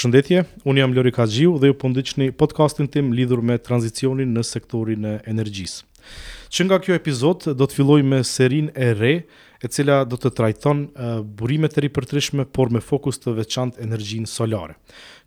Përshëndetje, 0.00 0.44
unë 0.64 0.80
jam 0.80 0.92
Lori 0.96 1.10
Kazgjiu 1.12 1.58
dhe 1.60 1.68
ju 1.68 1.74
pëndyqni 1.76 2.26
podcastin 2.40 2.86
tim 2.88 3.10
lidhur 3.12 3.42
me 3.44 3.58
tranzicionin 3.60 4.30
në 4.32 4.42
sektorin 4.48 5.04
e 5.04 5.10
energjisë. 5.28 5.82
Që 6.48 6.64
nga 6.64 6.78
kjo 6.80 6.96
epizod, 6.96 7.42
do 7.44 7.66
të 7.68 7.76
filloj 7.76 8.00
me 8.08 8.22
serin 8.24 8.70
e 8.72 8.86
re, 8.96 9.10
e 9.60 9.68
cila 9.68 9.98
do 10.08 10.16
të 10.16 10.30
trajton 10.38 10.80
burimet 11.42 11.76
e 11.76 11.84
ripërtrishme, 11.84 12.46
por 12.48 12.72
me 12.72 12.80
fokus 12.80 13.20
të 13.20 13.34
veçant 13.42 13.76
energjin 13.84 14.24
solare. 14.24 14.78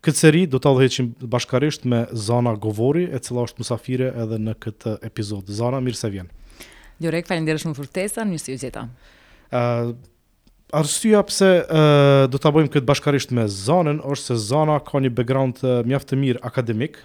Këtë 0.02 0.22
seri 0.24 0.40
do 0.50 0.58
të 0.58 0.72
adheqim 0.72 1.12
bashkarisht 1.36 1.86
me 1.86 2.02
Zana 2.26 2.56
Govori, 2.64 3.04
e 3.14 3.20
cila 3.22 3.44
është 3.46 3.62
musafire 3.62 4.08
edhe 4.24 4.40
në 4.48 4.56
këtë 4.64 4.96
epizod. 5.06 5.54
Zana, 5.60 5.78
mirë 5.86 6.00
se 6.02 6.10
vjen. 6.16 6.34
Ljorek, 6.98 7.30
falinderë 7.30 7.62
shumë 7.62 7.78
furtesa, 7.78 8.26
një 8.26 8.42
ju 8.42 8.58
zeta 8.66 8.88
arsyeja 10.74 11.22
pse 11.22 11.50
uh, 11.62 12.24
do 12.32 12.38
ta 12.42 12.50
bëjmë 12.54 12.72
këtë 12.74 12.88
bashkarisht 12.88 13.32
me 13.36 13.44
Zanën, 13.50 14.00
është 14.04 14.32
se 14.34 14.38
Zana 14.48 14.80
ka 14.84 15.00
një 15.02 15.12
background 15.14 15.62
uh, 15.62 15.80
mjaft 15.86 16.10
të 16.10 16.18
mirë 16.22 16.42
akademik, 16.48 16.98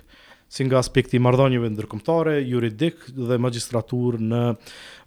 si 0.50 0.66
nga 0.66 0.80
aspekti 0.82 1.20
i 1.20 1.24
marrëdhënieve 1.24 1.70
ndërkombëtare, 1.76 2.38
juridik 2.50 3.04
dhe 3.14 3.38
magjistratur 3.38 4.18
në 4.22 4.40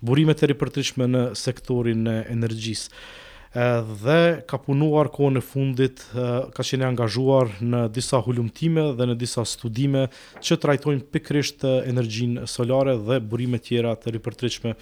burime 0.07 0.37
të 0.39 0.53
ripërtëritshme 0.53 1.09
në 1.11 1.25
sektorin 1.41 2.05
e 2.07 2.13
energjisë 2.31 2.93
eh, 2.93 3.91
dhe 4.05 4.19
ka 4.47 4.61
punuar 4.63 5.11
kohën 5.15 5.41
e 5.41 5.43
fundit, 5.43 5.99
ka 6.15 6.63
qenë 6.69 6.87
angazhuar 6.93 7.51
në 7.59 7.81
disa 7.97 8.23
hulumtime 8.23 8.85
dhe 9.01 9.09
në 9.11 9.19
disa 9.19 9.43
studime 9.47 10.05
që 10.39 10.61
trajtojnë 10.63 11.05
pikërisht 11.15 11.67
energjinë 11.91 12.47
solare 12.51 12.95
dhe 13.09 13.19
burime 13.27 13.59
tjera 13.59 13.97
të 13.99 14.15
ripërtëritshme 14.21 14.77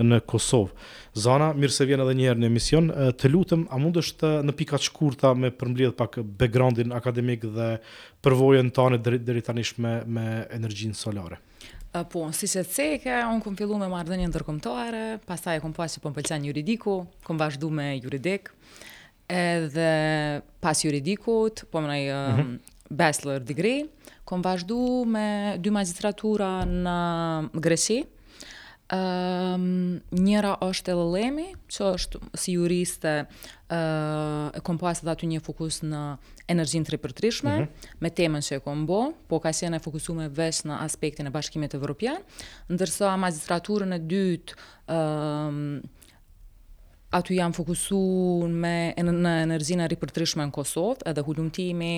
në 0.00 0.18
Kosovë. 0.28 0.72
Zana, 1.12 1.50
mirë 1.52 1.74
se 1.74 1.84
vjen 1.88 2.00
edhe 2.00 2.14
njëherë 2.16 2.40
në 2.40 2.48
emision, 2.48 2.88
të 3.18 3.30
lutëm, 3.32 3.66
a 3.68 3.78
mund 3.80 3.98
është 4.00 4.30
në 4.46 4.54
pika 4.56 4.78
të 4.80 4.86
shkurta 4.88 5.32
me 5.36 5.50
përmbledh 5.52 5.92
pak 5.98 6.20
backgroundin 6.40 6.94
akademik 6.96 7.44
dhe 7.52 7.68
përvojën 8.24 8.72
të 8.72 8.86
anë 8.86 9.02
dheri 9.04 9.44
tanish 9.44 9.76
me, 9.82 9.98
me 10.06 10.24
energjinë 10.56 10.96
solare? 10.96 11.40
Po, 12.10 12.22
si 12.32 12.48
që 12.48 12.62
të 12.64 12.72
seke, 12.72 13.18
unë 13.28 13.44
këmë 13.44 13.58
fillu 13.58 13.76
me 13.82 13.90
mardënjë 13.92 14.30
ndërkomtare, 14.30 15.02
pasaj 15.28 15.58
e 15.58 15.60
këmë 15.66 15.76
pasë 15.76 16.00
që 16.00 16.02
po 16.02 16.36
juridiku, 16.48 16.94
këmë 17.26 17.40
vazhdu 17.42 17.68
me 17.68 17.90
juridik, 18.00 18.48
edhe 19.28 19.90
pas 20.64 20.80
juridikut, 20.84 21.64
po 21.70 21.80
më 21.84 21.88
nëjë 21.92 22.22
mm 22.32 22.40
-hmm. 22.40 22.58
bachelor 22.90 23.40
degree, 23.40 23.84
kom 24.24 24.40
vazhdu 24.42 25.04
me 25.04 25.58
dy 25.62 25.70
magistratura 25.70 26.64
në 26.64 27.50
Greqi, 27.60 28.04
Um, 28.92 30.02
njëra 30.12 30.50
është 30.66 30.90
e 30.92 30.94
lëlemi, 30.98 31.44
që 31.72 31.84
është 31.96 32.18
si 32.36 32.52
juriste, 32.58 33.12
uh, 33.72 34.50
e 34.52 34.60
kom 34.68 34.76
pas 34.82 35.00
dhe 35.00 35.08
aty 35.08 35.30
një 35.30 35.40
fokus 35.46 35.78
në 35.80 36.00
energjin 36.52 36.84
të 36.84 36.92
repërtrishme, 36.96 37.54
mm 37.54 37.62
-hmm. 37.62 37.96
me 38.04 38.10
temën 38.18 38.44
që 38.44 38.58
e 38.58 38.60
kom 38.66 38.84
bo, 38.86 38.98
po 39.30 39.40
ka 39.40 39.52
qene 39.56 39.80
fokusu 39.80 40.12
me 40.14 40.28
vesh 40.28 40.66
në 40.68 40.76
aspektin 40.84 41.26
e 41.26 41.30
bashkimit 41.32 41.72
e 41.74 41.78
vërpjan, 41.80 42.20
ndërsa 42.68 43.16
magistraturën 43.16 43.96
e 43.96 44.00
dytë, 44.12 44.60
um, 44.92 45.80
aty 47.12 47.34
jam 47.36 47.52
fokusuar 47.52 48.48
me 48.62 48.92
në 48.96 49.32
energjinë 49.44 49.84
e 49.86 49.90
ripërtrishme 49.92 50.44
në 50.48 50.52
Kosovë, 50.54 51.04
edhe 51.10 51.24
hulumtimi 51.26 51.90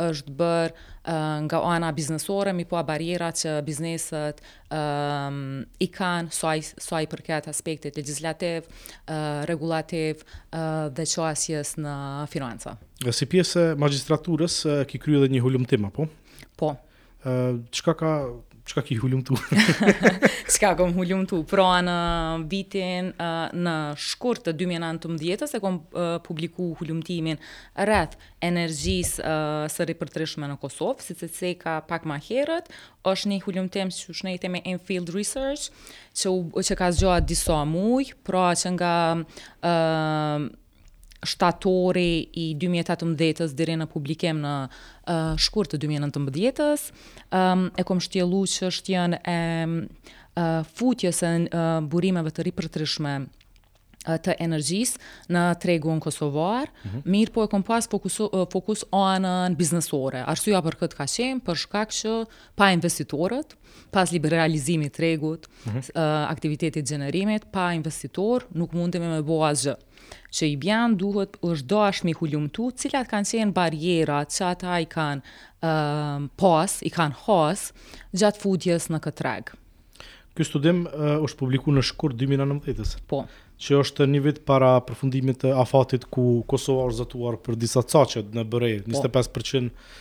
është 0.00 0.34
bërë 0.38 1.16
nga 1.48 1.58
ana 1.66 1.90
biznesore, 1.96 2.52
mi 2.54 2.64
po 2.68 2.78
a 2.78 2.84
barjera 2.86 3.32
që 3.34 3.56
bizneset 3.66 4.38
um, 4.70 5.64
i 5.82 5.88
kanë, 5.92 6.30
soaj, 6.34 6.62
soaj 6.80 7.02
përket 7.12 7.48
aspektit 7.50 7.98
legislativ, 7.98 8.68
uh, 9.10 9.42
regulativ 9.50 10.22
uh, 10.54 10.86
dhe 10.88 11.08
qoasjes 11.16 11.74
në 11.82 11.96
financa. 12.32 12.76
Si 13.10 13.26
pjesë 13.26 13.72
magistraturës, 13.80 14.60
uh, 14.70 14.76
ki 14.88 15.02
kryu 15.02 15.20
edhe 15.24 15.32
një 15.34 15.42
hulumtim, 15.44 15.90
apo? 15.90 16.06
Po. 16.56 16.76
Uh, 17.20 17.58
çka 17.74 17.92
ka 18.00 18.14
çka 18.64 18.82
ki 18.82 18.96
hulum 18.96 19.24
tu? 19.24 19.34
Çka 20.48 20.76
kom 20.76 20.92
hulum 20.98 21.24
tu? 21.26 21.40
Pra, 21.48 21.68
në 21.86 21.94
vitin 22.50 23.10
në 23.16 23.74
shkurt 23.98 24.42
të 24.48 24.54
2019-s 24.60 25.54
e 25.58 25.62
kom 25.62 25.78
publiku 26.26 26.70
hulumtimin 26.80 27.40
rreth 27.78 28.18
energjisë 28.44 29.34
së 29.74 29.86
ripërtërishme 29.92 30.48
në 30.50 30.58
Kosovë, 30.62 31.00
si 31.06 31.16
të 31.18 31.30
se 31.32 31.52
ka 31.60 31.78
pak 31.88 32.04
ma 32.08 32.18
herët, 32.26 32.68
është 33.08 33.32
një 33.32 33.38
hulumtim 33.46 33.92
që 33.94 34.12
është 34.14 34.50
me 34.52 34.62
Enfield 34.64 35.12
Research, 35.14 35.70
që, 36.14 36.30
u, 36.34 36.42
që 36.66 36.76
ka 36.78 36.90
zgjohat 36.92 37.28
disa 37.28 37.62
muj, 37.64 38.12
pra 38.26 38.50
që 38.56 38.74
nga 38.76 38.94
shtatori 41.26 42.22
i 42.32 42.46
2018-ës 42.60 43.52
dhe 43.58 43.76
në 43.80 43.86
publikim 43.92 44.40
në 44.44 44.52
uh, 44.70 45.34
shkur 45.40 45.68
të 45.70 45.80
2019-ës, 45.82 46.88
um, 47.36 47.66
e 47.78 47.84
kom 47.84 48.00
shtjelu 48.00 48.44
që 48.54 48.70
është 48.72 48.96
janë 48.96 49.20
e... 49.24 49.44
futjes 50.78 51.18
e 51.26 51.30
burimeve 51.92 52.30
të 52.32 52.44
ripërtrishme 52.46 53.10
të 54.00 54.34
energjisë 54.40 55.00
në 55.28 55.42
tregun 55.60 56.00
kosovar, 56.00 56.70
mm 56.70 56.88
-hmm. 56.88 57.00
mirë 57.04 57.32
po 57.32 57.44
e 57.44 57.48
kom 57.48 57.62
pas 57.62 57.88
fokus, 57.88 58.16
fokus 58.52 58.84
anën 58.92 59.56
biznesore. 59.56 60.24
Arsua 60.26 60.62
për 60.62 60.74
këtë 60.80 60.96
ka 60.96 61.04
qenë, 61.06 61.40
për 61.44 61.54
shkak 61.56 61.88
që 61.92 62.26
pa 62.56 62.70
investitorët, 62.72 63.56
pas 63.92 64.12
liberalizimit 64.12 64.92
tregut, 64.92 65.48
mm 65.66 65.70
-hmm. 65.70 65.90
aktivitetit 66.32 66.88
gjenerimit, 66.88 67.44
pa 67.52 67.72
investitor, 67.72 68.44
nuk 68.54 68.72
mundemi 68.72 69.06
me 69.06 69.22
bo 69.22 69.44
asgjë. 69.44 69.76
Që 70.32 70.46
i 70.46 70.56
bjan 70.56 70.96
duhet 70.96 71.36
është 71.42 71.66
do 71.66 71.78
ashtë 71.78 72.04
mi 72.04 72.14
cilat 72.76 73.06
kanë 73.08 73.30
qenë 73.30 73.52
barjerat 73.52 74.28
që 74.28 74.44
ata 74.50 74.80
i 74.80 74.86
kanë 74.86 75.20
uh, 75.62 76.28
pas, 76.36 76.82
i 76.82 76.90
kanë 76.90 77.14
has, 77.26 77.72
gjatë 78.12 78.40
futjes 78.40 78.88
në 78.88 78.98
këtë 79.00 79.18
tregë. 79.22 79.52
Ky 80.34 80.44
studim 80.44 80.86
uh, 80.86 80.90
është 81.24 81.36
publiku 81.38 81.70
në 81.72 81.82
shkurt 81.82 82.14
2019-s. 82.16 82.96
Po 83.06 83.24
që 83.60 83.76
është 83.84 84.06
një 84.08 84.20
vit 84.24 84.38
para 84.48 84.72
përfundimit 84.88 85.42
të 85.44 85.50
afatit 85.64 86.06
ku 86.14 86.24
Kosova 86.48 86.86
është 86.88 87.00
zatuar 87.02 87.36
për 87.44 87.58
disa 87.60 87.82
caqet 87.84 88.32
në 88.36 88.46
bërej, 88.52 88.78
25% 88.88 89.32
po. 89.32 89.92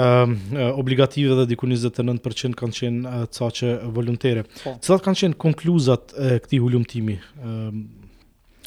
Ehm, 0.00 0.36
obligative 0.78 1.34
dhe 1.40 1.48
diku 1.50 1.66
29% 1.66 2.54
kanë 2.58 2.76
qenë 2.76 3.22
caqe 3.34 3.70
volontere. 3.96 4.44
Po. 4.62 4.76
Cilat 4.82 5.02
kanë 5.06 5.18
qenë 5.22 5.38
konkluzat 5.46 6.14
e 6.14 6.36
këti 6.44 6.60
hullumtimi? 6.62 7.16
Ehm, 7.42 7.80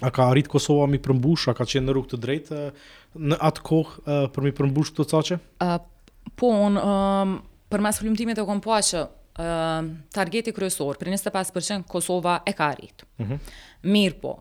a 0.04 0.12
ka 0.12 0.28
arrit 0.34 0.50
Kosova 0.52 0.88
mi 0.92 1.00
përmbush, 1.00 1.48
a 1.52 1.56
ka 1.56 1.64
qenë 1.68 1.88
në 1.88 1.96
rrugë 1.96 2.12
të 2.16 2.22
drejtë 2.28 2.60
në 3.30 3.40
atë 3.40 3.64
kohë 3.70 4.20
për 4.36 4.48
mi 4.50 4.56
përmbush 4.58 4.92
të 4.98 5.08
caqe? 5.14 5.40
Po, 6.40 6.50
unë 6.68 6.80
um, 6.80 6.80
ehm, 6.80 7.36
për 7.72 7.88
mes 7.88 8.02
e 8.04 8.46
kompoa 8.52 8.82
që 8.92 9.06
targeti 10.14 10.54
kryesor 10.54 10.98
për 11.00 11.10
25% 11.14 11.88
Kosova 11.90 12.42
e 12.46 12.54
ka 12.54 12.68
arrit. 12.74 13.06
Mm 13.18 13.24
-hmm. 13.24 13.40
Mirë 13.84 14.16
po, 14.22 14.36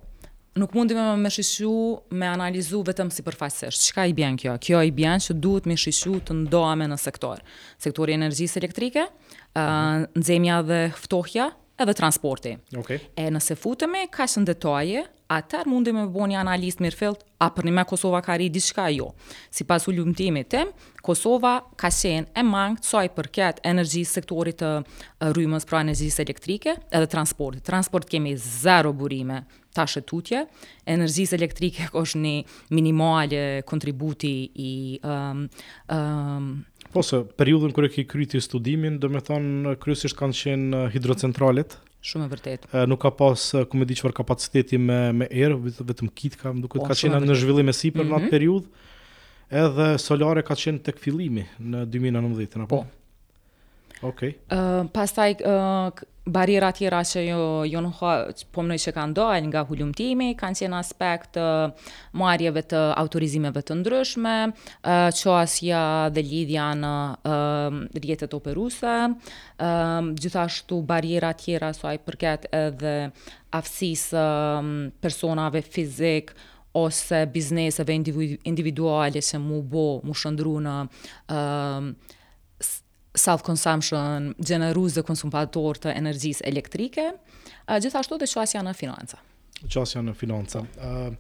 nuk 0.57 0.75
mundi 0.75 0.95
me 0.95 1.01
më 1.17 1.31
shishu 1.31 2.01
me 2.11 2.27
analizu 2.27 2.83
vetëm 2.83 3.11
si 3.11 3.23
përfaqësërsh. 3.23 3.89
Qëka 3.93 4.09
i 4.09 4.13
bjen 4.15 4.37
kjo? 4.37 4.59
Kjo 4.61 4.83
i 4.83 4.91
bjen 4.91 5.19
që 5.21 5.33
duhet 5.41 5.67
me 5.67 5.77
shishu 5.77 6.21
të 6.21 6.33
ndoame 6.35 6.85
në 6.87 6.97
sektor. 6.97 7.41
Sektori 7.79 8.13
energjisë 8.13 8.59
elektrike, 8.59 9.07
mm 9.55 9.59
-hmm. 9.59 10.07
nëzemja 10.15 10.63
dhe 10.63 10.89
hftohja, 10.95 11.51
edhe 11.79 11.95
transporti. 11.95 12.59
Okay. 12.77 12.99
E 13.17 13.31
nëse 13.31 13.57
futemi, 13.57 14.07
ka 14.11 14.23
shën 14.25 14.45
detaje, 14.45 15.05
atër 15.33 15.65
mundi 15.73 15.93
me 15.97 16.05
bo 16.13 16.27
një 16.29 16.41
analist 16.43 16.83
mirëfilt, 16.85 17.23
a 17.41 17.49
për 17.55 17.67
një 17.69 17.73
me 17.79 17.85
Kosova 17.89 18.21
ka 18.25 18.35
rritë 18.39 18.53
diçka 18.59 18.85
jo. 18.93 19.07
Si 19.55 19.65
pas 19.69 19.85
u 19.89 19.95
ljumëtimi 19.97 20.43
tim, 20.53 20.71
Kosova 21.05 21.53
ka 21.81 21.89
shenë 21.93 22.35
e 22.37 22.43
mangë 22.45 22.83
të 22.85 22.91
saj 22.91 23.11
përket 23.17 23.63
energji 23.73 24.03
sektorit 24.09 24.61
të 24.61 24.71
rrymës 25.33 25.67
pra 25.71 25.81
energjisë 25.87 26.25
elektrike 26.27 26.75
edhe 26.91 27.09
transport. 27.15 27.63
Transport 27.67 28.09
kemi 28.13 28.35
zero 28.39 28.93
burime 28.93 29.43
ta 29.75 29.87
shëtutje, 29.89 30.43
energjisë 30.97 31.39
elektrike 31.39 31.89
është 32.03 32.21
një 32.27 32.35
minimale 32.77 33.43
kontributi 33.73 34.35
i... 34.53 34.71
Um, 35.09 35.47
um, 35.97 36.53
Po 36.93 37.01
se 37.01 37.23
periudën 37.41 37.73
kur 37.73 37.87
e 37.87 37.89
ke 37.89 38.03
kryti 38.05 38.37
studimin, 38.45 38.99
do 39.01 39.09
me 39.09 39.23
thonë 39.25 39.79
kryesisht 39.81 40.19
kanë 40.19 40.37
qenë 40.43 40.83
hidrocentralet? 40.93 41.79
Shumë 42.11 42.27
e 42.27 42.31
vërtetë. 42.33 42.81
Nuk 42.91 42.99
ka 43.05 43.13
pas, 43.15 43.43
ku 43.71 43.79
më 43.79 43.87
di 43.93 43.97
kapaciteti 44.19 44.79
me 44.83 44.99
me 45.21 45.29
erë, 45.31 45.59
vetëm 45.91 46.09
kit 46.19 46.35
kam, 46.41 46.59
ka 46.67 46.83
qenë 46.99 47.21
në 47.29 47.37
zhvillim 47.43 47.71
e 47.71 47.75
sipër 47.79 48.03
në 48.09 48.17
atë 48.19 48.27
mhm. 48.27 48.33
periudhë. 48.35 48.91
Edhe 49.63 49.87
solare 50.03 50.43
ka 50.49 50.57
qenë 50.65 50.83
tek 50.89 50.99
fillimi 51.05 51.47
në 51.61 51.85
2019, 51.95 52.67
apo? 52.67 52.75
Po, 52.81 52.81
po. 52.83 53.02
Okej. 54.03 54.35
Okay. 54.35 54.51
Uh, 54.83 54.91
pastaj 54.91 55.37
uh, 55.47 56.01
tjera 56.75 57.01
që 57.07 57.23
jo, 57.27 57.43
jo 57.67 57.81
në 57.83 57.91
ha, 58.01 58.13
po 58.55 58.63
mënoj 58.67 58.79
që 58.83 58.93
ka 58.95 59.03
ndojnë 59.13 59.47
nga 59.51 59.63
hullumtimi, 59.67 60.33
kanë 60.39 60.59
qenë 60.63 60.79
aspekt 60.79 61.39
uh, 61.39 61.71
marjeve 62.19 62.63
të 62.73 62.81
autorizimeve 62.99 63.63
të 63.63 63.77
ndryshme, 63.79 64.35
uh, 64.51 65.07
që 65.15 65.35
asja 65.39 65.83
dhe 66.15 66.25
lidhja 66.27 66.67
në 66.83 66.93
uh, 67.15 67.79
rjetet 67.99 68.35
operuse, 68.39 68.97
uh, 69.07 70.11
gjithashtu 70.23 70.81
barira 70.87 71.31
tjera 71.39 71.71
so 71.77 71.87
ai 71.91 71.99
përket 72.03 72.49
edhe 72.59 72.97
afsis 73.55 74.09
uh, 74.19 74.65
personave 75.03 75.63
fizik, 75.63 76.35
ose 76.75 77.27
bizneseve 77.29 77.95
individuale 78.49 79.21
që 79.21 79.39
mu 79.45 79.59
bo, 79.61 79.87
mu 80.09 80.15
shëndru 80.17 80.55
në 80.65 80.77
uh, 81.29 82.19
self-consumption, 83.15 84.33
gjeneruz 84.41 84.95
dhe 84.97 85.05
konsumator 85.05 85.77
të 85.85 85.93
energjis 85.99 86.41
elektrike, 86.49 87.11
uh, 87.13 87.81
gjithashtu 87.83 88.19
dhe 88.23 88.29
qasja 88.31 88.63
në 88.65 88.73
financa. 88.79 89.21
Qasja 89.63 90.03
në 90.03 90.15
financa. 90.19 90.63
Uh, 90.81 91.13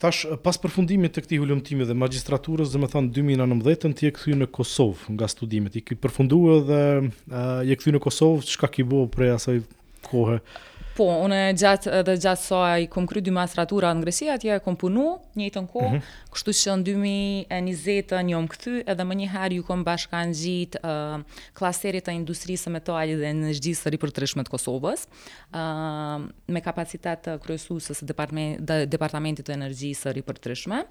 tash, 0.00 0.22
pas 0.44 0.58
përfundimit 0.62 1.12
të 1.16 1.24
këti 1.26 1.40
hullumtimi 1.42 1.84
dhe 1.88 1.96
magistraturës, 1.98 2.70
dhe 2.72 2.80
me 2.84 2.88
thanë 2.90 3.10
2019, 3.18 3.96
të 3.98 4.06
je 4.06 4.14
këthy 4.18 4.38
në 4.44 4.50
Kosovë 4.54 5.16
nga 5.16 5.28
studimet. 5.30 5.76
I 5.76 5.82
këtë 5.84 6.00
përfundu 6.06 6.40
edhe 6.60 6.80
uh, 7.02 7.10
je 7.66 7.76
këthy 7.76 7.96
në 7.96 8.04
Kosovë, 8.06 8.46
që 8.52 8.62
ka 8.62 8.70
ki 8.78 8.86
bo 8.92 9.04
prej 9.10 9.34
asaj 9.38 9.60
kohë? 10.08 10.38
Po, 11.00 11.06
unë 11.24 11.36
gjatë 11.56 12.00
dhe 12.04 12.14
gjatë 12.20 12.42
soa 12.44 12.72
i 12.84 12.86
kom 12.92 13.06
kry 13.08 13.22
dy 13.24 13.32
masratura 13.32 13.88
në 13.96 14.02
Gresia, 14.04 14.34
atje 14.36 14.50
e 14.58 14.60
kom 14.60 14.76
punu 14.76 15.06
një 15.40 15.46
të 15.54 15.62
nko, 15.64 15.84
mm 15.86 15.94
-hmm. 15.94 16.10
kështu 16.36 16.52
që 16.60 16.74
në 16.80 16.84
2020 16.88 18.20
një 18.28 18.36
om 18.36 18.48
edhe 18.92 19.04
më 19.08 19.14
njëherë 19.22 19.56
ju 19.56 19.62
kom 19.64 19.84
bashka 19.86 20.20
në 20.28 20.34
gjitë 20.42 20.76
uh, 20.84 21.22
klaserit 21.56 22.08
e 22.08 22.12
industrisë 22.20 22.68
me 22.74 22.80
to 22.80 22.92
dhe 23.00 23.30
në 23.40 23.48
gjithë 23.64 23.80
sëri 23.86 23.98
për 24.02 24.10
të 24.12 24.18
rishmet 24.26 24.48
Kosovës, 24.52 25.00
uh, 25.08 26.20
me 26.52 26.60
kapacitet 26.60 27.22
kryesusës 27.46 28.04
dhe 28.04 28.86
departamentit 28.92 29.44
të 29.48 29.52
energjisë 29.56 30.00
sëri 30.04 30.20
për 30.22 30.36
të 30.38 30.46
rishmet. 30.52 30.86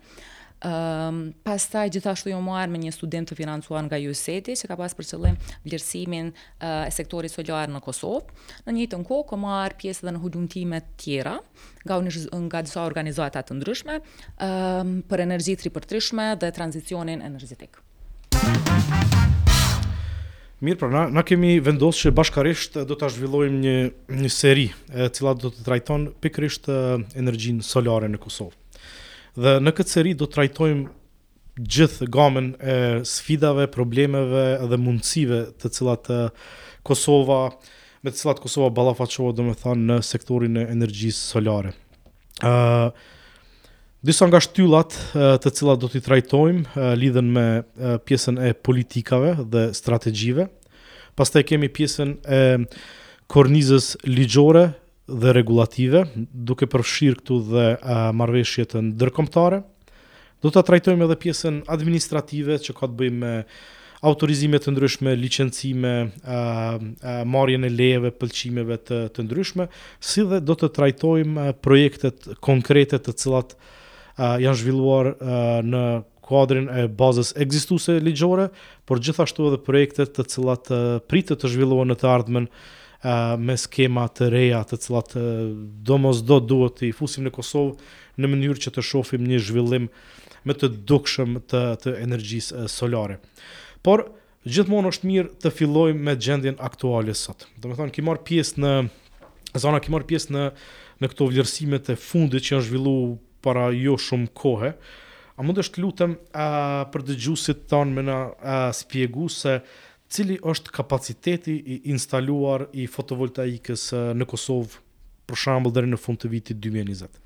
Um, 0.60 0.72
ehm, 0.72 1.30
pas 1.44 1.62
taj 1.72 1.88
gjithashtu 1.96 2.34
jo 2.34 2.40
marrë 2.44 2.68
me 2.74 2.80
një 2.82 2.92
student 2.92 3.30
të 3.32 3.36
financuar 3.40 3.86
nga 3.86 3.96
USAID-i 4.12 4.56
që 4.60 4.68
ka 4.68 4.76
pas 4.76 4.92
për 4.98 5.06
qëllim 5.08 5.38
vlerësimin 5.64 6.34
uh, 6.34 6.66
e 6.84 6.90
sektorit 6.92 7.32
solar 7.32 7.72
në 7.72 7.80
Kosovë. 7.86 8.26
Në 8.68 8.74
një 8.76 8.88
të 8.92 9.00
nko, 9.04 9.22
ko 9.30 9.40
marrë 9.40 9.78
pjesë 9.80 10.08
dhe 10.10 10.14
në 10.18 10.22
hudumtimet 10.26 10.90
tjera 11.00 11.38
nga, 11.86 12.00
unishz, 12.02 12.26
nga 12.50 12.64
disa 12.68 12.84
organizatat 12.84 13.48
të 13.50 13.56
ndryshme 13.60 14.00
um, 14.02 14.94
për 15.08 15.24
energji 15.30 15.56
tri 15.64 15.72
për 15.78 15.88
trishme 15.94 16.28
dhe 16.42 16.52
transicionin 16.52 17.24
energetik. 17.24 17.80
Mirë, 20.60 20.76
pra 20.82 20.90
na, 20.92 21.06
na 21.08 21.24
kemi 21.24 21.56
vendosë 21.64 22.10
që 22.10 22.16
bashkarisht 22.20 22.82
do 22.84 23.00
të 23.00 23.14
zhvillojmë 23.16 23.64
një, 23.64 23.78
një 24.26 24.34
seri 24.36 24.68
e 24.92 25.08
cila 25.16 25.38
do 25.40 25.54
të 25.56 25.64
trajton 25.70 26.10
pikrisht 26.24 26.68
eh, 26.68 26.98
energjin 27.16 27.62
solare 27.64 28.12
në 28.12 28.20
Kosovë 28.20 28.58
dhe 29.38 29.58
në 29.62 29.74
këtë 29.78 29.92
seri 29.94 30.14
do 30.18 30.26
të 30.28 30.38
trajtojmë 30.38 30.86
gjithë 31.70 32.08
gamën 32.14 32.50
e 32.64 32.78
sfidave, 33.08 33.66
problemeve 33.74 34.46
dhe 34.72 34.80
mundësive 34.80 35.42
të 35.60 35.72
cilat 35.76 36.10
Kosova, 36.88 37.42
me 38.02 38.14
të 38.14 38.22
cilat 38.22 38.40
Kosova 38.40 38.70
me 38.72 39.34
domethënë 39.38 39.90
në 39.94 39.98
sektorin 40.08 40.58
e 40.62 40.68
energjisë 40.76 41.24
solare. 41.34 41.74
ë 42.44 42.50
uh, 42.50 42.94
Disa 44.00 44.24
nga 44.30 44.40
shtyllat 44.40 44.94
të 45.44 45.50
cilat 45.52 45.80
do 45.82 45.88
t'i 45.92 46.00
trajtojmë 46.00 46.94
lidhen 46.96 47.34
me 47.36 47.46
pjesën 48.08 48.38
e 48.48 48.54
politikave 48.54 49.34
dhe 49.52 49.74
strategjive. 49.76 50.46
Pastaj 51.20 51.44
kemi 51.50 51.68
pjesën 51.68 52.14
e 52.24 52.40
kornizës 53.28 53.98
ligjore, 54.08 54.70
dhe 55.18 55.34
regulative, 55.36 56.04
duke 56.34 56.68
përfshirë 56.70 57.20
këtu 57.22 57.38
dhe 57.50 57.66
marveshjet 58.18 58.76
në 58.78 58.96
dërkomtare. 59.02 59.64
Do 60.44 60.52
të 60.54 60.64
trajtojmë 60.70 61.06
edhe 61.08 61.18
pjesën 61.20 61.62
administrative 61.74 62.60
që 62.64 62.76
ka 62.78 62.88
të 62.88 62.98
bëjmë 63.02 63.20
me 63.24 63.34
autorizime 64.08 64.60
të 64.64 64.72
ndryshme, 64.72 65.16
licencime, 65.20 65.94
marjen 67.28 67.68
e 67.68 67.72
leve, 67.74 68.14
pëlqimeve 68.16 68.78
të, 68.88 69.00
të 69.18 69.26
ndryshme, 69.26 69.66
si 70.00 70.24
dhe 70.32 70.40
do 70.40 70.56
të 70.56 70.70
trajtojmë 70.78 71.50
projektet 71.66 72.30
konkrete 72.46 73.02
të 73.04 73.18
cilat 73.20 73.58
janë 74.20 74.60
zhvilluar 74.62 75.12
në 75.68 75.84
kuadrin 76.30 76.68
e 76.72 76.86
bazës 76.94 77.34
ekzistuese 77.42 77.98
ligjore, 78.06 78.48
por 78.88 79.02
gjithashtu 79.04 79.50
edhe 79.50 79.60
projektet 79.66 80.14
të 80.16 80.28
cilat 80.32 80.70
pritet 81.12 81.42
të 81.44 81.52
zhvillohen 81.56 81.90
në 81.92 81.98
të 82.00 82.10
ardhmen, 82.14 82.48
me 83.40 83.56
skema 83.58 84.08
të 84.12 84.28
reja 84.34 84.64
të 84.68 84.78
cilat 84.82 85.14
do 85.88 85.98
mos 85.98 86.20
do 86.28 86.40
duhet 86.40 86.80
të 86.80 86.90
i 86.90 86.92
fusim 86.96 87.24
në 87.26 87.32
Kosovë 87.38 87.78
në 88.20 88.28
mënyrë 88.28 88.60
që 88.66 88.72
të 88.76 88.82
shofim 88.84 89.24
një 89.30 89.40
zhvillim 89.40 89.86
me 90.48 90.54
të 90.56 90.70
dukshëm 90.88 91.40
të, 91.48 91.62
të 91.84 91.94
energjisë 92.04 92.66
solare. 92.72 93.20
Por, 93.84 94.04
gjithmonë 94.44 94.92
është 94.92 95.08
mirë 95.08 95.34
të 95.44 95.52
fillojmë 95.56 96.00
me 96.10 96.16
gjendjen 96.16 96.60
aktuale 96.64 97.14
sot. 97.16 97.48
Do 97.58 97.70
me 97.72 97.78
thonë, 97.80 97.94
ki 97.96 98.04
marë 98.08 98.24
pjesë 98.28 98.60
në, 98.64 98.74
zona 99.60 99.80
ki 99.84 99.92
marë 99.96 100.08
pjesë 100.10 100.36
në, 100.36 100.46
në 101.00 101.12
këto 101.14 101.30
vlerësimet 101.32 101.92
e 101.96 102.00
fundit 102.00 102.44
që 102.48 102.56
janë 102.58 102.68
zhvillu 102.68 102.98
para 103.44 103.70
jo 103.76 103.96
shumë 104.00 104.34
kohë, 104.36 104.74
a 105.40 105.44
mund 105.48 105.62
është 105.64 105.80
lutëm 105.86 106.16
a, 106.36 106.48
për 106.92 107.06
dëgjusit 107.14 107.66
tanë 107.72 107.96
me 107.96 108.04
në 108.10 108.20
spjegu 108.82 109.30
se 109.32 109.62
cili 110.10 110.38
është 110.42 110.72
kapaciteti 110.74 111.54
i 111.54 111.76
instaluar 111.94 112.66
i 112.82 112.88
fotovoltaikës 112.90 113.84
në 114.18 114.26
Kosovë, 114.30 114.82
për 115.30 115.38
shambull, 115.38 115.74
dhe 115.76 115.84
në 115.86 116.00
fund 116.02 116.20
të 116.22 116.32
vitit 116.34 116.58
2020? 116.58 117.26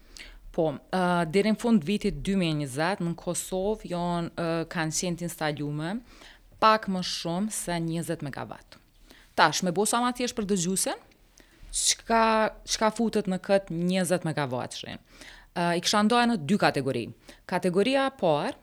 Po, 0.54 0.68
uh, 0.76 1.24
dhe 1.32 1.42
në 1.48 1.56
fund 1.62 1.84
vitit 1.88 2.20
2020, 2.22 3.06
në 3.08 3.16
Kosovë 3.20 3.90
janë 3.94 4.34
uh, 4.34 4.66
kanë 4.70 4.98
qenë 5.00 5.22
t'instaljume 5.24 5.94
pak 6.64 6.86
më 6.92 7.02
shumë 7.08 7.52
se 7.54 7.80
20 7.86 8.24
MW. 8.24 8.60
Tash, 9.36 9.64
me 9.66 9.72
bosa 9.74 10.02
ma 10.04 10.12
t'jesh 10.14 10.36
për 10.38 10.46
dëgjusën, 10.52 11.02
që 11.74 12.04
ka 12.78 12.92
futët 12.94 13.32
në 13.34 13.40
këtë 13.48 13.74
20 13.74 14.28
MW 14.28 14.60
shri? 14.76 14.98
Uh, 15.58 15.72
I 15.78 15.82
kësha 15.82 16.04
ndojë 16.06 16.28
në 16.34 16.38
dy 16.50 16.60
kategori. 16.62 17.08
Kategoria 17.50 18.06
parë 18.20 18.60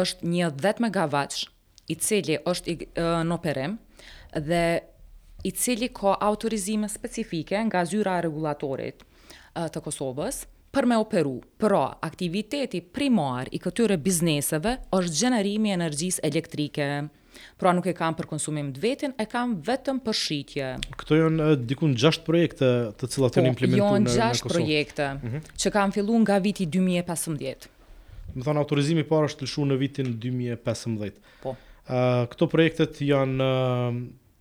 është 0.00 0.32
10 0.32 0.84
MW 0.88 1.48
i 1.88 1.96
cili 1.96 2.38
është 2.46 2.72
i, 2.74 2.78
në 3.24 3.34
operim 3.34 3.76
dhe 4.44 4.62
i 5.46 5.50
cili 5.56 5.88
ka 5.94 6.16
autorizime 6.24 6.88
specifike 6.90 7.58
nga 7.70 7.84
zyra 7.88 8.18
e 8.20 8.26
regulatorit 8.26 9.04
të 9.54 9.82
Kosovës 9.82 10.42
për 10.74 10.84
me 10.86 10.98
operu, 11.00 11.38
pra 11.58 11.86
aktiviteti 12.04 12.82
primar 12.94 13.48
i 13.56 13.60
këtyre 13.62 13.96
bizneseve 14.02 14.74
është 14.94 15.20
gjenerimi 15.22 15.72
energjisë 15.78 16.26
elektrike 16.30 16.90
Pra 17.60 17.70
nuk 17.70 17.84
e 17.86 17.92
kam 17.94 18.16
për 18.18 18.26
konsumim 18.26 18.72
të 18.74 18.80
vetin, 18.82 19.12
e 19.14 19.22
kam 19.30 19.52
vetëm 19.62 20.00
për 20.02 20.16
shqitje. 20.20 20.70
Këto 20.98 21.18
janë 21.20 21.44
dikun 21.70 21.92
6 21.94 22.24
projekte 22.26 22.70
të 22.98 23.08
cilat 23.12 23.36
të 23.36 23.44
një 23.44 23.52
implementu 23.52 23.82
në 23.82 23.84
Kosovë? 23.84 24.14
Po, 24.14 24.14
janë 24.16 24.40
6 24.40 24.48
projekte 24.52 25.06
mm 25.14 25.28
-hmm. 25.34 25.52
që 25.64 25.72
kam 25.76 25.92
filluar 25.94 26.20
nga 26.24 26.38
viti 26.42 26.66
2015. 26.66 27.68
Më 28.34 28.42
thonë, 28.48 28.60
autorizimi 28.64 29.02
parë 29.12 29.28
është 29.30 29.38
të 29.38 29.44
lëshu 29.46 29.62
në 29.70 29.76
vitin 29.84 30.08
2015. 30.26 31.30
Po. 31.44 31.54
Eh, 31.88 32.24
këto 32.28 32.46
projektet 32.52 32.98
janë 33.00 33.44
eh, 33.44 33.94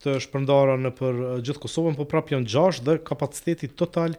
të 0.04 0.16
shpërndara 0.26 0.76
në 0.84 0.90
për 0.98 1.20
eh, 1.30 1.36
gjithë 1.48 1.62
Kosovën, 1.64 1.94
po 1.96 2.04
prap 2.12 2.34
janë 2.34 2.50
6 2.52 2.82
dhe 2.88 2.98
kapaciteti 3.08 3.70
total 3.80 4.18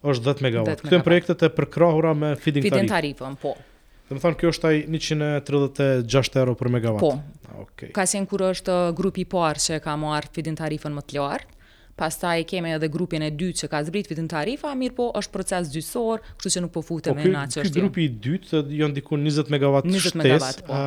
është 0.00 0.26
10 0.40 0.46
MW. 0.48 0.78
Këto 0.80 0.96
janë 0.96 1.06
projektet 1.06 1.44
e 1.44 1.50
përkrahura 1.58 2.14
me 2.16 2.32
feeding, 2.40 2.64
feeding 2.64 2.88
tarifën, 2.88 3.36
po. 3.42 3.52
Dhe 4.08 4.16
më 4.16 4.22
thonë, 4.24 4.38
kjo 4.40 4.52
është 4.54 4.64
taj 4.64 4.80
136 6.08 6.40
euro 6.40 6.56
për 6.58 6.70
megawatt. 6.78 7.04
Po, 7.04 7.52
ah, 7.52 7.60
okay. 7.66 7.92
ka 7.94 8.06
sen 8.10 8.24
kur 8.26 8.42
është 8.48 8.78
grupi 8.98 9.26
parë 9.30 9.62
që 9.66 9.78
ka 9.84 9.92
marë 10.02 10.32
fidin 10.34 10.56
tarifën 10.58 10.96
më 10.96 11.04
të 11.12 11.20
lartë, 11.20 11.58
pas 12.00 12.16
kemi 12.24 12.46
keme 12.48 12.70
edhe 12.78 12.88
grupin 12.88 13.20
e 13.22 13.28
dytë 13.28 13.58
që 13.66 13.72
ka 13.76 13.82
zbrit 13.86 14.08
fitin 14.08 14.26
tarifa, 14.32 14.72
mirë 14.78 14.96
po 14.96 15.10
është 15.20 15.34
proces 15.36 15.70
gjysor, 15.70 16.24
kështu 16.40 16.54
që 16.56 16.62
nuk 16.64 16.72
po 16.78 16.82
futem 16.88 17.12
po, 17.20 17.28
në 17.28 17.42
atë 17.44 17.58
çështje. 17.60 17.68
Po, 17.70 17.76
ky 17.76 17.84
grupi 17.84 18.06
i 18.08 18.10
dytë, 18.26 18.64
janë 18.80 18.96
dikun 18.98 19.28
20 19.30 19.52
megawatt 19.52 19.90
20 19.92 20.06
shtes, 20.08 20.62
po 20.64 20.80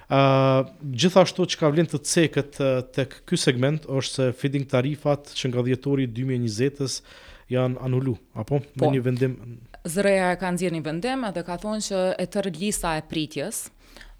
Ëh 0.10 0.18
uh, 0.18 0.70
gjithashtu 1.02 1.46
çka 1.46 1.70
vlen 1.70 1.88
të 1.88 1.98
cekët 2.02 2.54
tek 2.94 3.12
ky 3.28 3.36
segment 3.38 3.86
është 3.86 4.14
se 4.16 4.32
feeding 4.32 4.68
tarifat 4.70 5.22
që 5.38 5.50
nga 5.50 5.62
dhjetori 5.62 6.08
2020-s 6.08 7.04
janë 7.52 7.76
anulu, 7.86 8.18
apo 8.36 8.60
po, 8.80 8.86
me 8.90 8.98
një 8.98 9.02
vendim 9.02 9.60
Zëreja 9.88 10.32
e 10.34 10.40
ka 10.40 10.52
nxjerrë 10.52 10.76
një 10.76 10.84
vendim 10.84 11.22
dhe 11.36 11.44
ka 11.48 11.56
thonë 11.64 11.82
që 11.88 11.98
e 12.20 12.26
tërë 12.34 12.60
lista 12.60 12.90
e 12.98 13.02
pritjes, 13.10 13.56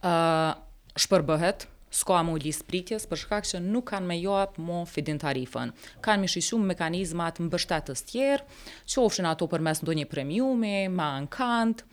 ë 0.04 0.54
shpërbëhet, 0.98 1.68
s'ka 1.98 2.20
më 2.26 2.34
ulis 2.36 2.60
pritjes 2.68 3.06
për 3.08 3.22
shkak 3.24 3.48
që 3.48 3.62
nuk 3.64 3.86
kanë 3.94 4.10
me 4.10 4.18
joap 4.20 4.58
mo 4.62 4.82
fidin 4.90 5.20
tarifën. 5.22 5.72
Kanë 6.04 6.24
mi 6.26 6.30
shishu 6.32 6.58
mekanizmat 6.60 7.40
mbështetës 7.46 8.02
tjerë, 8.10 8.58
që 8.86 9.04
ofshin 9.06 9.30
ato 9.30 9.48
për 9.52 9.64
mes 9.70 9.84
ndonjë 9.86 10.08
premiumi, 10.12 10.74
ma 10.98 11.10
në 11.24 11.30
kantë, 11.38 11.88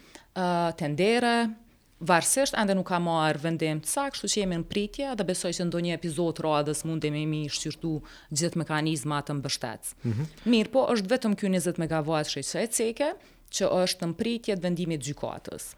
tendere, 0.80 1.34
varsisht 2.10 2.56
ende 2.58 2.74
nuk 2.76 2.88
ka 2.90 2.98
marë 3.00 3.44
vendim 3.44 3.78
të 3.84 3.92
sakë, 3.92 4.16
kështu 4.16 4.32
që 4.34 4.42
jemi 4.42 4.58
në 4.60 4.68
pritje 4.72 5.12
dhe 5.20 5.28
besoj 5.28 5.52
që 5.60 5.68
ndonjë 5.70 5.94
epizod 6.00 6.42
rradhës 6.42 6.82
mundemi 6.88 7.22
mi 7.30 7.44
shqyrtu 7.54 7.94
gjithë 8.34 8.64
mekanizmat 8.64 9.30
të 9.30 9.38
mbështetës. 9.38 9.94
Mm 10.02 10.12
-hmm. 10.12 10.50
Mirë 10.56 10.70
po, 10.74 10.86
është 10.96 11.10
vetëm 11.14 11.36
kjo 11.38 11.48
20 11.54 11.78
megawatt 11.84 12.28
shqeqe 12.32 12.62
e 12.62 12.66
ceke, 12.66 13.12
që 13.54 13.64
është 13.84 14.06
në 14.10 14.14
pritje 14.20 14.54
të 14.56 14.60
vendimit 14.66 15.00
gjykatës. 15.06 15.74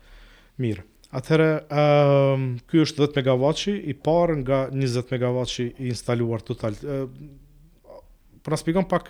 Mirë, 0.57 0.83
Atëherë, 1.17 1.47
um, 1.73 2.47
ky 2.69 2.83
është 2.85 3.07
10 3.09 3.17
megavatçi 3.23 3.73
i 3.89 3.95
parë 3.97 4.37
nga 4.43 4.59
20 4.75 5.15
megavatçi 5.15 5.67
i 5.81 5.89
instaluar 5.95 6.45
total. 6.45 6.77
Uh, 6.85 7.07
ehm, 7.07 7.97
po 8.45 8.53
na 8.53 8.59
shpjegon 8.61 8.85
pak 8.91 9.09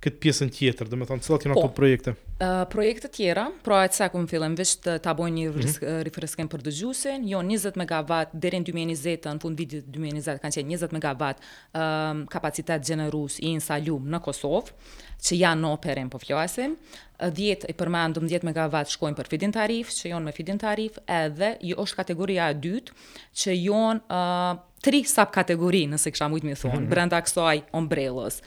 këtë 0.00 0.20
pjesën 0.22 0.52
tjetër, 0.56 0.88
dhe 0.88 0.96
me 1.00 1.04
thonë, 1.08 1.24
cilat 1.26 1.42
jenë 1.44 1.56
po, 1.58 1.64
ato 1.66 1.72
projekte? 1.76 2.14
Uh, 2.40 2.62
projekte 2.72 3.10
tjera, 3.12 3.48
pra 3.66 3.82
e 3.84 3.90
cëse 3.92 4.06
këmë 4.14 4.30
fillem, 4.30 4.54
vështë 4.56 4.86
të, 4.86 4.94
të 5.04 5.16
bojnë 5.18 5.36
një 5.42 5.50
rrisk, 5.56 5.82
mm 5.82 6.06
-hmm. 6.06 6.52
për 6.54 6.62
dëgjusin, 6.68 7.26
jo 7.34 7.42
20 7.50 7.76
MW 7.82 8.22
dhere 8.40 8.62
në 8.62 8.68
2020, 8.70 9.26
në 9.34 9.42
fund 9.42 9.58
vitit 9.58 9.90
2020, 9.98 10.38
kanë 10.40 10.56
qenë 10.56 10.68
20 10.70 10.96
MW 10.96 11.30
uh, 11.30 12.26
kapacitet 12.34 12.86
gjenerus 12.86 13.38
i 13.40 13.48
insalium 13.58 14.06
në 14.08 14.22
Kosovë, 14.22 14.70
që 15.24 15.36
janë 15.42 15.60
në 15.66 15.72
operim 15.76 16.08
po 16.10 16.18
flasim, 16.18 16.78
10 17.28 17.64
e 17.68 17.74
përmandum 17.76 18.24
12 18.30 18.46
megavat 18.48 18.90
shkojnë 18.94 19.18
për 19.18 19.28
fidin 19.34 19.52
tarif, 19.52 19.92
që 19.94 20.12
jonë 20.14 20.30
me 20.30 20.34
fidin 20.36 20.60
tarif, 20.62 20.96
edhe 21.06 21.52
jo 21.68 21.76
është 21.84 21.98
kategoria 22.00 22.48
e 22.52 22.56
dytë, 22.64 22.96
që 23.42 23.56
jonë 23.58 24.02
uh, 24.20 24.62
tri 24.80 25.02
subkategori, 25.08 25.84
nëse 25.92 26.12
kësha 26.14 26.30
mujtë 26.32 26.48
mi 26.48 26.54
thonë, 26.56 26.72
mm 26.72 26.80
-hmm. 26.84 26.90
brenda 26.94 27.20
kësaj 27.24 27.62
ombrellës, 27.76 28.40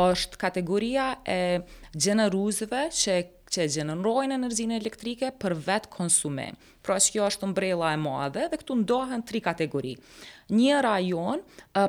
është 0.00 0.38
kategoria 0.44 1.08
e 1.38 1.60
gjenëruzve 1.96 2.84
që 3.02 3.18
që 3.50 3.66
gjenërojnë 3.74 4.36
energjinë 4.38 4.76
elektrike 4.80 5.32
për 5.42 5.54
vetë 5.66 5.90
konsume. 5.92 6.48
Pra 6.86 6.96
që 7.02 7.14
kjo 7.16 7.24
është 7.26 7.48
mbrella 7.50 7.92
e 7.94 7.98
madhe 8.00 8.46
dhe 8.52 8.58
këtu 8.60 8.76
ndohen 8.84 9.24
tri 9.26 9.40
kategori. 9.42 9.94
Një 10.54 10.78
rajon, 10.86 11.42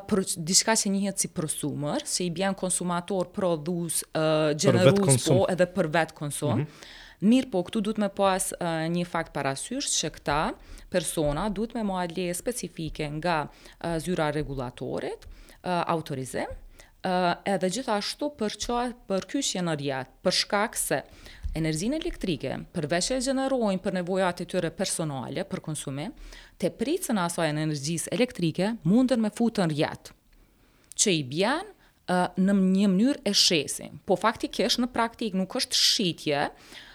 për 0.09 0.23
diçka 0.47 0.75
që 0.81 0.91
njëhet 0.93 1.21
si 1.23 1.29
prosumër, 1.33 2.05
që 2.09 2.25
i 2.27 2.31
bjen 2.37 2.57
konsumator 2.59 3.29
prodhus, 3.35 4.01
gjenërus 4.13 5.25
po 5.29 5.45
edhe 5.53 5.69
për 5.75 5.91
vetë 5.99 6.17
konsum. 6.17 6.57
Mm 6.57 6.65
-hmm. 6.65 6.89
Mirë 7.31 7.51
po, 7.53 7.61
këtu 7.67 7.81
du 7.85 7.91
të 7.93 8.01
me 8.05 8.09
pas 8.09 8.51
një 8.97 9.05
fakt 9.05 9.31
parasysh 9.33 9.91
që 9.99 10.09
këta 10.17 10.39
persona 10.89 11.49
du 11.49 11.65
të 11.69 11.75
me 11.77 11.83
ma 11.83 12.05
le 12.05 12.33
specifike 12.33 13.05
nga 13.21 13.47
zyra 13.97 14.31
regulatorit, 14.33 15.27
autorizim, 15.87 16.51
Uh, 17.01 17.33
edhe 17.49 17.69
gjithashtu 17.73 18.25
për 18.39 18.51
që 18.63 18.93
për 19.09 19.23
kyshje 19.31 19.61
në 19.65 19.73
rjetë, 19.81 20.11
për 20.23 20.31
shkak 20.37 20.75
se 20.77 20.99
Energjinë 21.51 21.97
elektrike 21.99 22.53
përveç 22.71 23.09
e 23.11 23.17
gjenerojnë 23.25 23.81
për 23.83 23.95
nevojat 23.99 24.39
e 24.45 24.47
tyre 24.51 24.69
personale 24.71 25.43
për 25.51 25.59
konsumim, 25.65 26.13
te 26.61 26.69
pricën 26.79 27.19
e 27.19 27.25
asaj 27.27 27.49
energjisë 27.51 28.13
elektrike 28.15 28.69
mundën 28.87 29.19
me 29.25 29.31
futën 29.35 29.71
rjet, 29.73 30.13
që 30.95 31.15
i 31.17 31.25
bjen 31.27 31.67
uh, 31.67 32.29
në 32.39 32.55
një 32.61 32.87
mënyrë 32.93 33.23
e 33.27 33.33
shesi. 33.35 33.89
Po 34.07 34.15
faktikisht 34.21 34.79
në 34.85 34.91
praktik 34.95 35.35
nuk 35.35 35.57
është 35.59 35.81
shitje, 35.83 36.45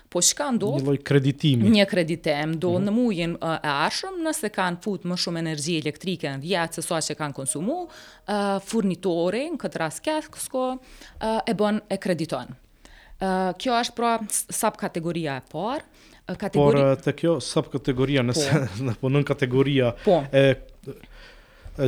po 0.09 0.25
që 0.25 0.39
ka 0.41 0.47
ndodhë? 0.57 0.81
Një 0.81 0.89
loj 0.89 1.03
kreditimi. 1.05 1.75
Një 1.77 1.87
kreditim, 1.93 2.57
do 2.63 2.73
mm 2.73 2.79
-hmm. 2.83 2.89
në 2.89 2.97
mujin 2.97 3.37
uh, 3.43 3.59
e 3.61 3.75
arshëm, 3.87 4.23
nëse 4.25 4.49
kanë 4.57 4.81
fut 4.81 5.05
më 5.05 5.21
shumë 5.25 5.45
energji 5.45 5.77
elektrike 5.85 6.31
në 6.33 6.41
vjetë 6.49 6.81
se 6.81 6.89
sa 6.89 6.97
që 7.05 7.19
kanë 7.21 7.37
konsumu, 7.45 7.77
uh, 7.91 8.59
furnitori, 8.65 9.51
në 9.53 9.61
këtë 9.65 9.79
ras 9.85 10.01
kësko, 10.01 10.65
uh, 10.77 11.41
e 11.47 11.55
bon 11.55 11.81
e 11.91 11.97
krediton 11.99 12.63
kjo 13.59 13.77
është 13.81 13.97
pra 13.97 14.17
subkategoria 14.33 15.39
e 15.41 15.45
parë. 15.53 15.85
Kategori... 16.27 16.81
Por 16.83 17.03
të 17.07 17.13
kjo 17.21 17.35
subkategoria, 17.45 18.25
po. 18.25 18.33
nëse 18.33 18.47
po. 18.51 18.71
në 18.91 18.97
punën 19.03 19.27
kategoria 19.29 19.93
po. 20.05 20.21
e 20.35 20.45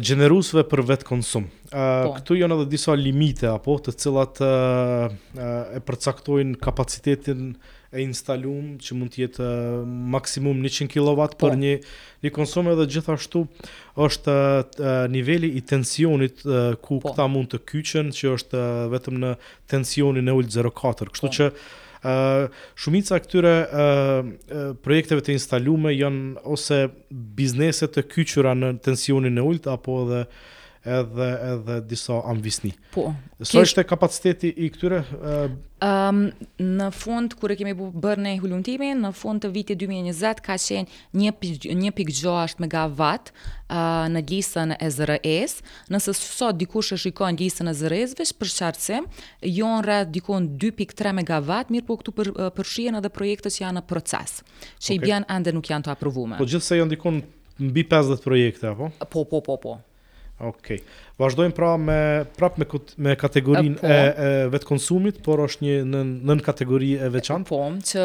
gjenerusve 0.05 0.63
për 0.69 0.85
vetë 0.93 1.09
konsum. 1.09 1.49
Uh, 1.69 1.73
po. 2.07 2.13
Këtu 2.21 2.37
janë 2.39 2.61
edhe 2.61 2.69
disa 2.75 2.95
limite, 2.97 3.49
apo 3.51 3.75
të 3.83 3.97
cilat 3.99 4.41
uh, 4.45 5.17
e 5.79 5.83
përcaktojnë 5.89 6.61
kapacitetin 6.63 7.49
e 7.89 8.03
instaluam 8.05 8.75
që 8.83 8.97
mund 8.99 9.15
të 9.15 9.21
jetë 9.23 9.45
uh, 9.45 9.93
maksimum 10.13 10.59
100 10.61 10.89
kW 10.93 11.25
për 11.41 11.53
po. 11.55 11.57
një 11.59 11.75
një 12.27 12.33
konsum 12.37 12.69
edhe 12.73 12.85
gjithashtu 12.95 13.43
është 14.05 14.35
uh, 14.61 15.09
niveli 15.13 15.49
i 15.57 15.63
tensionit 15.71 16.43
uh, 16.45 16.75
ku 16.85 16.99
po. 17.01 17.15
këta 17.15 17.29
mund 17.33 17.49
të 17.55 17.63
kyçen 17.71 18.11
që 18.15 18.33
është 18.37 18.61
uh, 18.61 18.83
vetëm 18.93 19.21
në 19.23 19.33
tensionin 19.73 20.29
e 20.29 20.37
ulë 20.37 20.53
04. 20.59 21.15
Kështu 21.15 21.29
po. 21.29 21.33
që 21.39 21.49
uh, 21.55 22.61
shumica 22.77 23.23
këtyre 23.25 23.55
uh, 23.65 23.81
uh, 23.81 24.69
projekteve 24.85 25.25
të 25.25 25.39
instalume 25.39 25.97
janë 25.97 26.45
ose 26.45 26.83
biznese 27.41 27.89
të 27.89 28.05
kyçura 28.13 28.53
në 28.59 28.75
tensionin 28.89 29.41
e 29.41 29.49
ulët 29.49 29.71
apo 29.73 30.03
edhe 30.05 30.27
edhe 30.89 31.29
edhe 31.55 31.81
disa 31.85 32.21
anvisni. 32.25 32.73
Po. 32.95 33.11
Sa 33.41 33.57
so 33.59 33.63
është 33.65 33.85
kapaciteti 33.91 34.51
i 34.51 34.69
këtyre? 34.75 35.01
Ëm 35.05 35.29
uh... 35.29 35.55
um, 35.89 36.21
në 36.79 36.89
fund 36.97 37.35
kur 37.39 37.53
e 37.53 37.57
kemi 37.61 37.75
bërë 37.77 38.25
ne 38.25 38.33
hulumtimin, 38.43 39.03
në 39.05 39.13
fund 39.17 39.45
të 39.45 39.51
vitit 39.55 39.81
2020 39.83 40.43
ka 40.49 40.57
qenë 40.63 41.29
1.6 41.29 42.57
megawatt 42.65 43.31
uh, 43.31 44.07
në 44.11 44.25
listën 44.33 44.75
e 44.79 44.91
ZRS. 44.97 45.59
Nëse 45.95 46.15
sot 46.19 46.59
dikush 46.61 46.95
e 46.97 47.01
shikon 47.05 47.39
listën 47.39 47.69
e 47.71 47.75
ZRS 47.83 48.17
veç 48.19 48.35
për 48.41 48.55
çartsim, 48.57 49.07
jonë 49.47 49.83
rreth 49.87 50.13
dikon 50.17 50.51
2.3 50.67 51.15
megawatt, 51.23 51.71
mirë 51.75 51.89
po 51.93 51.99
këtu 52.03 52.17
për, 52.19 52.33
përshihen 52.59 52.99
edhe 53.01 53.13
projektet 53.15 53.55
që 53.59 53.67
janë 53.69 53.79
në 53.83 53.87
proces, 53.91 54.41
që 54.63 54.71
okay. 54.71 54.97
i 54.99 55.03
bjen 55.05 55.29
ende 55.37 55.55
nuk 55.59 55.69
janë 55.71 55.89
të 55.91 55.95
aprovuar. 55.97 56.39
Po 56.41 56.49
gjithsej 56.49 56.83
janë 56.83 56.97
dikon 56.97 57.23
mbi 57.69 57.85
50 57.91 58.23
projekte 58.23 58.71
apo? 58.75 58.91
Po, 59.11 59.25
po, 59.27 59.41
po, 59.45 59.55
po. 59.67 59.79
Okej. 60.39 60.79
Okay. 60.79 60.87
Vazdojmë 61.19 61.55
pra 61.57 61.73
me 61.83 61.97
prap 62.39 62.59
me 62.63 62.67
me 63.03 63.17
kategorinë 63.19 63.81
e, 63.83 64.11
po. 64.51 64.57
e 64.59 64.67
konsumit, 64.67 65.19
por 65.27 65.43
është 65.43 65.67
një 65.67 65.75
nën 65.91 66.13
nën 66.31 66.43
kategori 66.47 66.93
e 66.95 67.11
veçantë. 67.15 67.49
Po, 67.51 67.61
që 67.91 68.05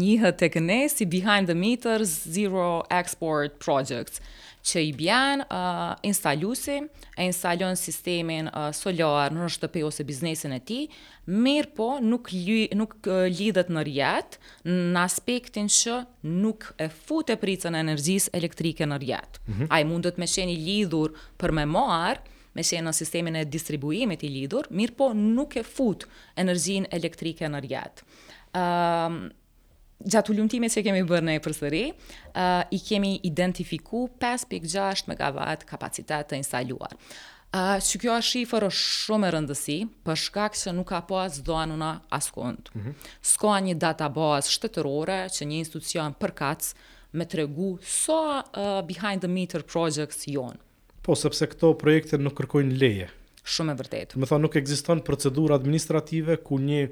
njihet 0.00 0.38
tek 0.40 0.56
ne 0.64 0.80
si 0.88 1.04
behind 1.04 1.52
the 1.52 1.54
meters 1.64 2.16
zero 2.38 2.78
export 2.88 3.58
projects 3.60 4.24
që 4.66 4.82
i 4.82 4.92
bjen 4.98 5.44
uh, 5.44 5.94
instalusi, 6.06 6.80
e 7.16 7.22
instalon 7.30 7.76
sistemin 7.78 8.48
uh, 8.50 8.68
solar 8.74 9.30
në 9.34 9.46
shtëpi 9.56 9.82
ose 9.86 10.04
biznesin 10.08 10.56
e 10.56 10.60
ti, 10.66 10.78
mirë 11.30 11.70
po 11.76 11.86
nuk, 12.02 12.32
nuk 12.80 12.96
uh, 13.06 13.20
lidhet 13.30 13.70
në 13.72 13.84
rjet 13.88 14.38
në 14.66 15.04
aspektin 15.06 15.70
që 15.70 16.00
nuk 16.34 16.66
e 16.82 16.88
fut 16.90 17.30
e 17.32 17.38
pricën 17.42 17.76
e 17.78 17.84
energjis 17.86 18.26
elektrike 18.36 18.88
në 18.90 18.98
rjet. 19.04 19.40
Mm 19.46 19.52
-hmm. 19.60 19.68
A 19.70 19.80
i 19.80 19.84
mundet 19.84 20.18
me 20.18 20.26
sheni 20.26 20.56
lidhur 20.56 21.14
për 21.38 21.52
me 21.52 21.64
marë, 21.78 22.26
me 22.54 22.62
shenë 22.62 22.88
në 22.88 22.92
sistemin 23.02 23.36
e 23.36 23.44
distribuimit 23.44 24.22
i 24.22 24.28
lidhur, 24.28 24.66
mirë 24.70 24.96
po 24.96 25.12
nuk 25.14 25.56
e 25.56 25.62
fut 25.62 26.06
energjin 26.36 26.86
elektrike 26.90 27.44
në 27.46 27.58
rjetë. 27.68 28.02
Um, 28.60 29.26
gjatë 30.04 30.32
ulumtimit 30.34 30.74
që 30.74 30.82
kemi 30.86 31.04
bërë 31.08 31.26
në 31.26 31.34
e 31.38 31.42
përsëri, 31.44 31.82
uh, 31.88 32.66
i 32.76 32.80
kemi 32.84 33.14
identifiku 33.26 34.04
5.6 34.20 35.08
MW 35.08 35.46
kapacitet 35.70 36.28
të 36.30 36.40
instaluar. 36.42 36.92
Uh, 37.56 37.76
që 37.80 38.00
kjo 38.02 38.16
është 38.18 38.30
shifër 38.34 38.66
është 38.66 38.86
shumë 39.06 39.28
e 39.28 39.30
rëndësi, 39.36 39.76
për 40.04 40.20
shkak 40.24 40.58
që 40.60 40.74
nuk 40.76 40.90
ka 40.90 41.00
po 41.08 41.20
asë 41.22 41.44
dhoanuna 41.46 41.92
asë 42.18 42.34
kundë. 42.36 42.74
Mm 42.74 42.82
-hmm. 42.84 43.64
një 43.68 43.74
databazë 43.86 44.50
shtetërore 44.56 45.20
që 45.34 45.42
një 45.48 45.56
institucion 45.62 46.14
përkac 46.20 46.74
me 47.12 47.24
të 47.24 47.36
regu 47.38 47.78
so 47.82 48.18
uh, 48.20 48.82
behind 48.86 49.20
the 49.20 49.28
meter 49.28 49.62
projects 49.62 50.26
jonë. 50.26 50.58
Po, 51.02 51.14
sepse 51.14 51.46
këto 51.46 51.74
projekte 51.78 52.18
nuk 52.18 52.34
kërkojnë 52.34 52.76
leje. 52.80 53.08
Shumë 53.46 53.72
e 53.72 53.76
vërtetë. 53.78 54.16
Më 54.18 54.26
tha, 54.26 54.38
nuk 54.38 54.56
eksiston 54.56 55.00
procedura 55.00 55.54
administrative 55.54 56.36
ku 56.42 56.58
një 56.58 56.90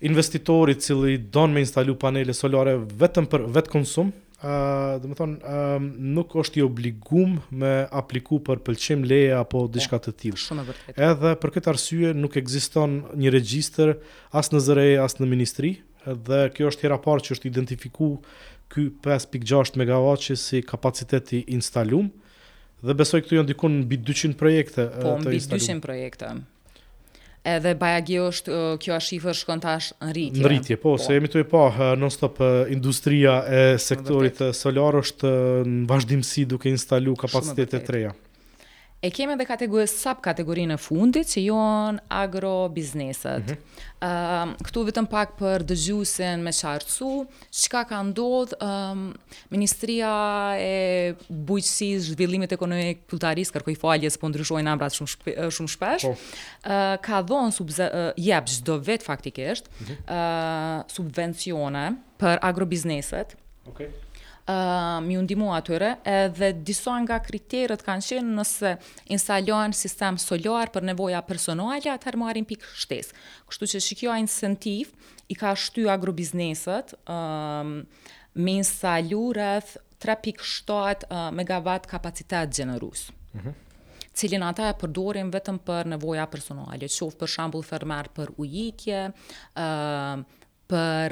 investitori 0.00 0.70
i 0.72 0.80
cili 0.80 1.18
don 1.18 1.52
me 1.52 1.60
instalu 1.64 1.96
panele 1.98 2.32
solare 2.34 2.76
vetëm 2.98 3.26
për 3.30 3.44
vet 3.54 3.68
konsum, 3.72 4.12
ë, 4.38 4.42
uh, 4.46 4.94
do 5.02 5.10
të 5.10 5.18
thonë, 5.18 5.38
uh, 5.42 5.88
nuk 6.16 6.34
është 6.38 6.60
i 6.60 6.64
obliguar 6.66 7.32
me 7.50 7.72
apliku 7.90 8.38
për 8.46 8.60
pëlqim 8.66 9.04
leje 9.10 9.32
apo 9.38 9.64
po, 9.66 9.72
diçka 9.74 9.98
të 9.98 10.14
tillë. 10.22 10.42
Shumë 10.44 10.66
vërtet. 10.68 11.02
Edhe 11.08 11.32
për 11.42 11.54
këtë 11.56 11.72
arsye 11.72 12.12
nuk 12.14 12.36
ekziston 12.38 13.00
një 13.18 13.34
regjistër 13.36 13.96
as 14.38 14.52
në 14.54 14.62
ZRE 14.68 14.86
as 15.04 15.18
në 15.18 15.30
ministri, 15.32 15.72
dhe 16.08 16.44
kjo 16.54 16.70
është 16.70 16.86
hera 16.86 17.00
parë 17.04 17.26
që 17.26 17.34
është 17.36 17.50
identifikuar 17.50 18.22
ky 18.72 18.86
5.6 19.04 19.78
MW 19.80 20.14
si 20.38 20.60
kapaciteti 20.68 21.40
instaluar 21.56 22.08
dhe 22.84 22.94
besoj 22.94 23.18
këtu 23.24 23.40
janë 23.40 23.48
dikun 23.48 23.80
mbi 23.86 23.96
200 24.06 24.36
projekte 24.38 24.84
po, 24.86 25.16
të 25.24 25.32
instaluar. 25.34 25.58
Po 25.58 25.58
mbi 25.58 25.72
200 25.74 25.80
projekte 25.86 26.28
edhe 27.46 27.74
bajagi 27.78 28.18
është 28.22 28.52
uh, 28.52 28.70
kjo 28.82 28.94
a 28.96 29.00
shifër 29.02 29.36
shkon 29.38 29.62
tash 29.62 29.90
në 30.02 30.10
rritje. 30.14 30.42
Në 30.42 30.48
rritje, 30.52 30.78
po, 30.82 30.94
po, 30.96 31.02
se 31.02 31.16
jemi 31.16 31.30
të 31.32 31.42
e 31.42 31.46
po, 31.50 31.64
uh, 31.70 31.84
non 32.00 32.12
stop 32.14 32.40
uh, 32.42 32.60
industria 32.74 33.38
e 33.48 33.62
sektorit 33.82 34.42
solar 34.56 35.00
është 35.02 35.34
në 35.68 35.78
vazhdimësi 35.90 36.46
duke 36.54 36.72
instalu 36.72 37.14
kapacitetet 37.24 37.86
të 37.88 37.96
reja. 37.98 38.14
E 39.00 39.10
kemi 39.14 39.32
edhe 39.36 39.44
kategori 39.46 39.86
sub 39.86 40.18
kategorinë 40.24 40.74
e 40.74 40.78
fundit 40.82 41.28
që 41.30 41.40
janë 41.44 42.00
agro 42.10 42.54
bizneset. 42.74 43.52
Ëm 43.54 43.54
mhm. 43.54 43.60
mm 43.60 43.76
ehm, 44.00 44.10
-hmm. 44.10 44.54
uh, 44.58 44.64
këtu 44.66 44.82
vetëm 44.88 45.06
pak 45.10 45.36
për 45.38 45.62
dëgjuesin 45.70 46.42
me 46.42 46.50
çarçu, 46.52 47.10
çka 47.60 47.84
ka 47.92 48.00
ndodhur 48.08 48.58
ëm 48.58 48.58
ehm, 48.58 49.36
Ministria 49.54 50.10
e 50.58 51.14
Bujqësisë, 51.30 52.08
Zhvillimit 52.10 52.56
Ekonomik, 52.58 53.04
Kulturës, 53.12 53.54
kërkoi 53.54 53.76
falje 53.78 54.10
se 54.10 54.18
po 54.18 54.32
ndryshoi 54.32 54.66
namrat 54.66 54.92
shumë 54.98 55.10
shumë 55.54 55.70
shpesh. 55.76 56.08
Ëm 56.08 56.10
oh. 56.10 56.18
uh, 56.18 56.96
ka 57.06 57.22
dhënë 57.30 57.54
sub 57.58 57.68
uh, 57.70 58.10
jep 58.28 58.44
çdo 58.50 58.80
vet 58.88 59.02
faktikisht 59.10 59.70
ëm 59.70 59.70
mm 59.70 59.84
-hmm. 59.86 59.98
uh, 60.18 60.78
subvencione 60.96 61.84
për 62.18 62.34
agro 62.50 62.66
bizneset. 62.66 63.38
Okej. 63.70 63.86
Okay 63.86 64.06
uh, 64.48 65.06
mi 65.06 65.16
undimu 65.18 65.52
atyre, 65.54 65.90
edhe 66.02 66.50
diso 66.66 66.92
nga 67.04 67.18
kriterët 67.24 67.82
kanë 67.84 68.04
qenë 68.08 68.34
nëse 68.38 68.70
instalohen 69.14 69.74
sistem 69.76 70.16
solar 70.22 70.70
për 70.72 70.86
nevoja 70.90 71.20
personalja, 71.22 71.94
atër 71.98 72.16
marim 72.20 72.46
pik 72.48 72.64
shtesë. 72.84 73.12
Kështu 73.50 73.68
që 73.74 73.82
që 73.88 73.98
kjo 74.00 74.16
incentiv 74.24 74.92
i 75.32 75.36
ka 75.38 75.52
shty 75.54 75.86
agrobizneset 75.92 76.94
um, 77.12 77.80
me 78.34 78.56
instalu 78.62 79.20
rrëth 79.38 79.74
3.7 80.02 81.08
uh, 81.12 81.80
kapacitet 81.90 82.54
gjenërusë. 82.60 83.16
Uh 83.16 83.40
mhm. 83.42 83.46
-huh 83.50 83.64
cilin 84.18 84.42
ata 84.42 84.64
e 84.68 84.74
përdorim 84.74 85.28
vetëm 85.30 85.58
për 85.68 85.84
nevoja 85.92 86.24
personale, 86.26 86.86
që 86.90 87.04
ofë 87.06 87.18
për 87.20 87.28
shambull 87.34 87.62
fermer 87.62 88.08
për 88.16 88.32
ujitje, 88.42 88.98
ehm, 89.54 90.24
për 90.66 91.06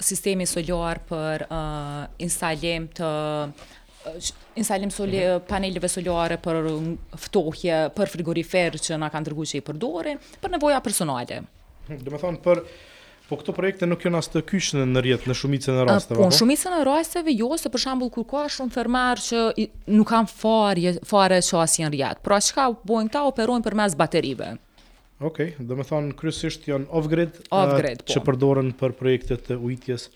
sistemi 0.00 0.46
soluar 0.46 1.00
për 1.08 1.46
uh, 1.48 2.00
instalim 2.20 2.88
të 2.92 3.08
uh, 3.08 3.76
instalim 4.56 4.90
soli, 4.94 5.18
mhm. 5.18 5.36
uh, 5.40 5.44
paneleve 5.48 5.88
soluare 5.90 6.36
për 6.42 6.60
uh, 6.62 6.90
ftohje, 7.26 7.84
për 7.96 8.12
frigorifer 8.12 8.76
që 8.78 8.98
na 9.00 9.08
kanë 9.12 9.30
dërguar 9.30 9.48
që 9.50 9.60
i 9.60 9.64
përdorin, 9.70 10.20
për 10.42 10.52
nevoja 10.58 10.82
personale. 10.84 11.40
Hmm, 11.88 12.02
do 12.04 12.12
të 12.12 12.22
thonë 12.22 12.42
për 12.44 12.62
po 13.26 13.38
këto 13.40 13.50
projekte 13.56 13.88
nuk 13.90 14.04
janë 14.06 14.20
as 14.22 14.28
të 14.30 14.44
kyç 14.46 14.68
në 14.78 15.00
rrjet 15.02 15.24
në 15.26 15.34
shumicën 15.34 15.74
e 15.80 15.86
rasteve. 15.88 16.20
Po 16.20 16.28
në 16.28 16.34
po? 16.34 16.38
shumicën 16.38 16.76
e 16.76 16.82
rasteve 16.86 17.32
jo, 17.34 17.48
se 17.58 17.72
për 17.74 17.82
shembull 17.82 18.12
kur 18.14 18.26
ka 18.30 18.44
shumë 18.54 18.74
fermar 18.76 19.18
që 19.22 19.40
nuk 19.96 20.06
kanë 20.12 20.30
fare 20.30 20.92
fare 21.10 21.40
shoqësi 21.42 21.86
në 21.86 21.90
rrjet. 21.96 22.20
Pra 22.26 22.38
çka 22.46 22.68
bojnë 22.86 23.10
ta 23.16 23.24
operojnë 23.26 23.66
përmes 23.66 23.98
baterive. 23.98 24.52
Okej, 25.20 25.48
okay, 25.54 25.64
dhe 25.66 25.74
me 25.78 25.80
thonë 25.88 26.12
kryesisht 26.20 26.66
janë 26.68 26.90
off-grid, 26.92 27.38
off 27.48 27.72
po. 27.72 28.06
që 28.12 28.20
përdoren 28.26 28.72
për 28.76 28.92
projektet 28.98 29.46
të 29.48 29.56
ujtjes 29.64 30.10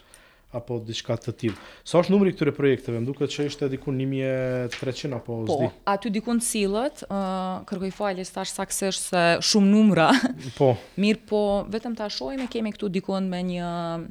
apo 0.59 0.77
diçka 0.83 1.15
të 1.15 1.33
tillë. 1.39 1.59
Sa 1.87 2.01
është 2.03 2.13
numri 2.13 2.33
i 2.33 2.35
këtyre 2.35 2.53
projekteve? 2.57 2.99
Më 3.01 3.07
duket 3.07 3.31
se 3.33 3.45
është 3.49 3.69
diku 3.73 3.95
1300 3.95 5.15
apo 5.21 5.37
ozdi? 5.39 5.49
Po, 5.49 5.59
zdi. 5.63 5.83
aty 5.93 6.13
diku 6.17 6.35
sillet, 6.45 7.01
ë 7.07 7.17
uh, 7.17 7.63
kërkoj 7.71 7.93
falje 7.97 8.27
se 8.29 8.45
saksisht 8.53 9.07
se 9.15 9.25
shumë 9.53 9.71
numra. 9.73 10.09
Po. 10.59 10.73
Mir, 11.01 11.23
po 11.31 11.43
vetëm 11.73 11.97
ta 11.97 12.11
shohim 12.13 12.45
kemi 12.51 12.75
këtu 12.77 12.91
diku 12.99 13.17
me 13.31 13.41
një 13.47 13.71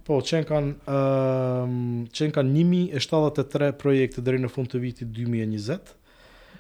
Po, 0.10 0.24
çen 0.26 0.48
kanë 0.50 0.74
ë 0.90 0.98
uh, 0.98 2.10
çen 2.18 2.34
kanë 2.40 2.56
1073 2.64 3.72
projekte 3.86 4.26
deri 4.26 4.42
në 4.42 4.50
fund 4.56 4.74
të 4.74 4.82
vitit 4.88 5.14
2020 5.22 5.98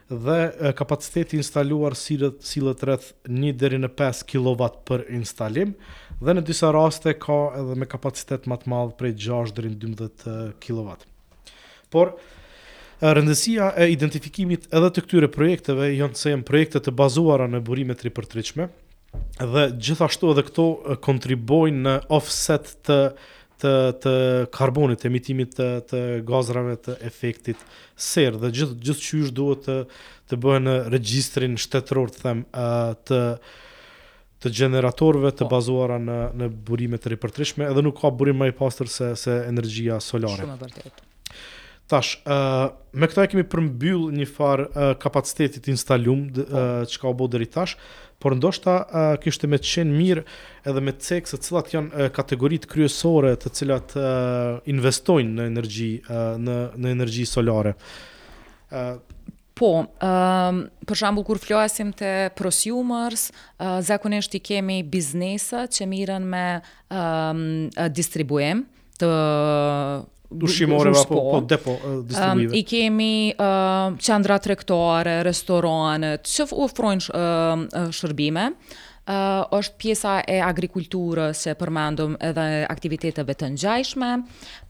dhe 0.10 0.52
kapaciteti 0.74 1.38
instaluar 1.38 1.94
silët 1.94 2.42
silë 2.42 2.74
rreth 2.82 3.12
1 3.30 3.54
deri 3.62 3.78
në 3.78 3.90
5 3.94 4.24
kW 4.32 4.56
për 4.90 5.04
instalim 5.14 5.76
dhe 6.20 6.34
në 6.34 6.42
disa 6.50 6.72
raste 6.74 7.14
ka 7.22 7.36
edhe 7.62 7.76
me 7.78 7.86
kapacitet 7.88 8.50
më 8.50 8.58
të 8.64 8.72
madh 8.74 8.96
prej 8.98 9.14
6 9.30 9.54
deri 9.54 9.70
në 9.70 9.94
12 10.02 10.58
kW. 10.66 10.98
Por 11.94 12.16
rëndësia 13.00 13.70
e 13.80 13.86
identifikimit 13.94 14.66
edhe 14.76 14.90
të 14.98 15.06
këtyre 15.06 15.30
projekteve 15.32 15.92
janë 15.94 16.18
se 16.20 16.34
janë 16.34 16.46
projekte 16.50 16.82
të 16.84 16.92
bazuara 17.00 17.46
në 17.48 17.62
burime 17.70 17.94
të 17.96 18.10
ripërtëritshme 18.10 18.66
dhe 19.40 19.68
gjithashtu 19.82 20.34
edhe 20.34 20.48
këto 20.50 20.66
kontribuojnë 21.06 21.82
në 21.86 21.94
offset 22.18 22.74
të 22.86 23.00
të 23.60 23.72
të 24.04 24.12
karbonit, 24.56 25.04
emitimit 25.10 25.52
të 25.58 25.68
të 25.90 26.00
gazrave 26.28 26.78
të 26.86 26.96
efektit 27.10 27.64
serë 28.00 28.40
dhe 28.44 28.52
gjithë 28.58 28.78
gjithë 28.86 29.08
qysh 29.08 29.34
duhet 29.36 29.66
të 29.68 29.80
të 30.32 30.40
bëhen 30.44 30.68
në 30.70 30.76
regjistrin 30.94 31.58
shtetëror 31.60 32.14
të 32.14 32.24
them 32.24 32.46
uh, 32.52 32.94
të 33.08 33.22
të 34.40 34.54
gjeneratorëve 34.56 35.34
të 35.36 35.44
po. 35.46 35.50
bazuara 35.58 35.98
në 36.00 36.16
në 36.40 36.48
burime 36.70 36.96
të 37.04 37.12
ripërtrishme, 37.16 37.66
edhe 37.68 37.84
nuk 37.84 37.98
ka 38.00 38.12
burim 38.16 38.40
më 38.40 38.54
i 38.54 38.58
pastër 38.62 38.92
se 38.94 39.10
se 39.26 39.36
energjia 39.52 39.98
solare. 40.04 40.46
Shumë 40.48 40.60
vërtet. 40.64 41.06
Tash, 41.90 42.14
uh, 42.30 42.68
me 42.94 43.08
këtë 43.10 43.26
kemi 43.32 43.44
përmbyll 43.52 44.06
një 44.16 44.28
farë 44.30 44.66
uh, 44.70 44.92
kapacitetit 45.02 45.68
instalum 45.74 46.24
uh, 46.44 46.86
çka 46.88 47.10
u 47.12 47.16
bë 47.20 47.28
deri 47.36 47.48
tash, 47.52 47.74
por 48.20 48.36
ndoshta 48.36 48.76
kishte 49.24 49.48
me 49.50 49.58
të 49.60 49.70
qenë 49.74 49.96
mirë 49.96 50.24
edhe 50.70 50.82
me 50.84 50.94
cek 51.08 51.28
se 51.32 51.40
cilat 51.46 51.72
janë 51.74 52.10
kategoritë 52.16 52.70
kryesore 52.72 53.34
të 53.40 53.52
cilat 53.58 53.96
investojnë 54.76 55.36
në 55.40 55.46
energji 55.54 55.92
në 56.48 56.58
në 56.86 56.94
energji 56.96 57.26
solare. 57.32 57.74
Po, 59.60 59.70
um, 59.84 60.60
për 60.88 60.96
shambull, 61.02 61.26
kur 61.28 61.40
flasim 61.44 61.90
të 61.92 62.10
prosumers, 62.40 63.26
uh, 63.60 63.82
zakonisht 63.84 64.38
i 64.38 64.40
kemi 64.40 64.78
biznesa 64.88 65.66
që 65.68 65.88
miren 65.94 66.30
me 66.32 66.44
um, 66.96 67.42
distribuem 67.92 68.62
të 69.02 69.10
dushimore 70.32 70.90
apo 70.90 71.04
po, 71.16 71.32
po 71.32 71.42
depo 71.42 71.78
distribuive. 72.04 72.58
I 72.58 72.64
kemi 72.64 73.14
qendra 74.06 74.38
tregtare, 74.44 75.22
restorane, 75.26 76.18
çfarë 76.26 76.58
ofrojnë 76.68 77.90
shërbime 77.96 78.46
uh, 79.10 79.44
është 79.60 79.76
pjesa 79.82 80.14
e 80.28 80.38
agrikulturës 80.46 81.42
që 81.48 81.56
përmendëm 81.60 82.16
edhe 82.30 82.46
aktiviteteve 82.70 83.36
të 83.40 83.52
ngjashme. 83.56 84.12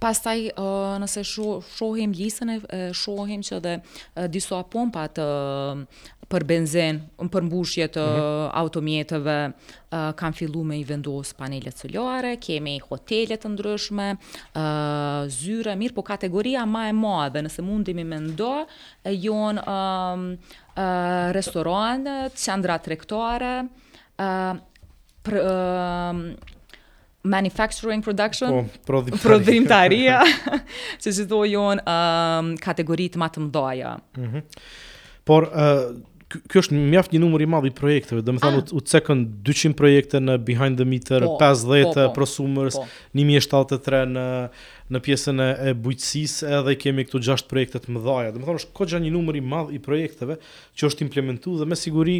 Pastaj 0.02 0.46
uh, 0.54 0.94
nëse 1.04 1.24
shohim 1.28 2.14
listën 2.16 2.56
e 2.56 2.86
shohim 2.96 3.44
që 3.46 3.60
dhe 3.66 3.76
uh, 3.82 4.28
disa 4.32 4.62
pompa 4.64 5.08
të 5.12 5.28
uh, 5.34 6.16
për 6.30 6.44
benzin, 6.46 7.00
për 7.34 7.42
mbushje 7.48 7.88
të 7.96 8.02
mm 8.06 8.18
-hmm. 8.20 8.50
automjeteve, 8.62 9.38
uh, 9.50 10.12
kanë 10.20 10.36
fillu 10.38 10.62
me 10.64 10.78
i 10.80 10.84
vendos 10.84 11.34
panelet 11.34 11.78
solare, 11.80 12.36
kemi 12.38 12.76
hotelet 12.90 13.42
të 13.46 13.50
ndryshme, 13.56 14.08
uh, 14.14 15.26
zyre, 15.28 15.74
mirë, 15.82 15.96
po 15.98 16.02
kategoria 16.06 16.66
ma 16.66 16.88
e 16.90 16.94
ma 16.94 17.30
dhe 17.34 17.42
nëse 17.42 17.62
mundimi 17.66 18.04
me 18.06 18.18
ndo, 18.20 18.56
jonë 19.24 19.60
um, 19.66 20.32
uh, 20.78 21.32
restoranët, 21.38 22.32
qëndrat 22.44 22.88
rektore, 22.94 23.54
uh, 24.20 26.16
manufacturing 27.24 28.04
production, 28.06 28.52
po, 28.88 29.04
prodhim 29.24 29.66
të 29.70 29.76
arja, 29.76 30.22
që 31.02 31.12
që 31.18 31.56
um, 31.60 31.80
kategoritë 32.64 33.18
ma 33.22 33.30
të 33.34 33.40
mdoja. 33.50 33.92
Mm 34.20 34.40
Por, 35.30 35.42
uh, 35.46 35.52
kjo 36.50 36.60
është 36.64 36.74
mjaft 36.90 37.12
një 37.14 37.20
numër 37.22 37.42
i 37.44 37.48
madhë 37.54 37.68
i 37.70 37.74
projekteve, 37.78 38.20
dhe 38.26 38.32
më 38.34 38.42
thamë 38.42 38.58
ah. 38.64 38.68
u 38.74 38.80
të 38.82 39.00
200 39.46 39.74
projekte 39.78 40.18
në 40.24 40.34
Behind 40.48 40.76
the 40.82 40.86
Meter, 40.90 41.22
po, 41.22 41.26
50 41.38 41.84
po, 41.84 41.92
po, 41.92 41.96
po, 42.00 42.04
prosumers, 42.16 42.76
po. 42.80 42.84
1073 43.20 44.00
në, 44.16 44.24
në 44.90 44.98
pjesën 45.06 45.38
e 45.46 45.48
bujqësisë, 45.86 46.42
edhe 46.64 46.74
kemi 46.82 47.06
këtu 47.06 47.18
6 47.30 47.46
projekte 47.52 47.78
të 47.84 47.88
mdoja. 47.94 48.30
Dhe 48.34 48.40
më 48.42 48.46
thamë 48.50 48.60
është 48.64 48.74
kogja 48.80 48.98
një 49.06 49.12
numër 49.20 49.36
i 49.38 49.44
madhë 49.54 49.72
i 49.78 49.84
projekteve 49.86 50.36
që 50.74 50.82
është 50.90 51.04
implementu 51.06 51.52
dhe 51.62 51.68
me 51.70 51.76
siguri, 51.78 52.18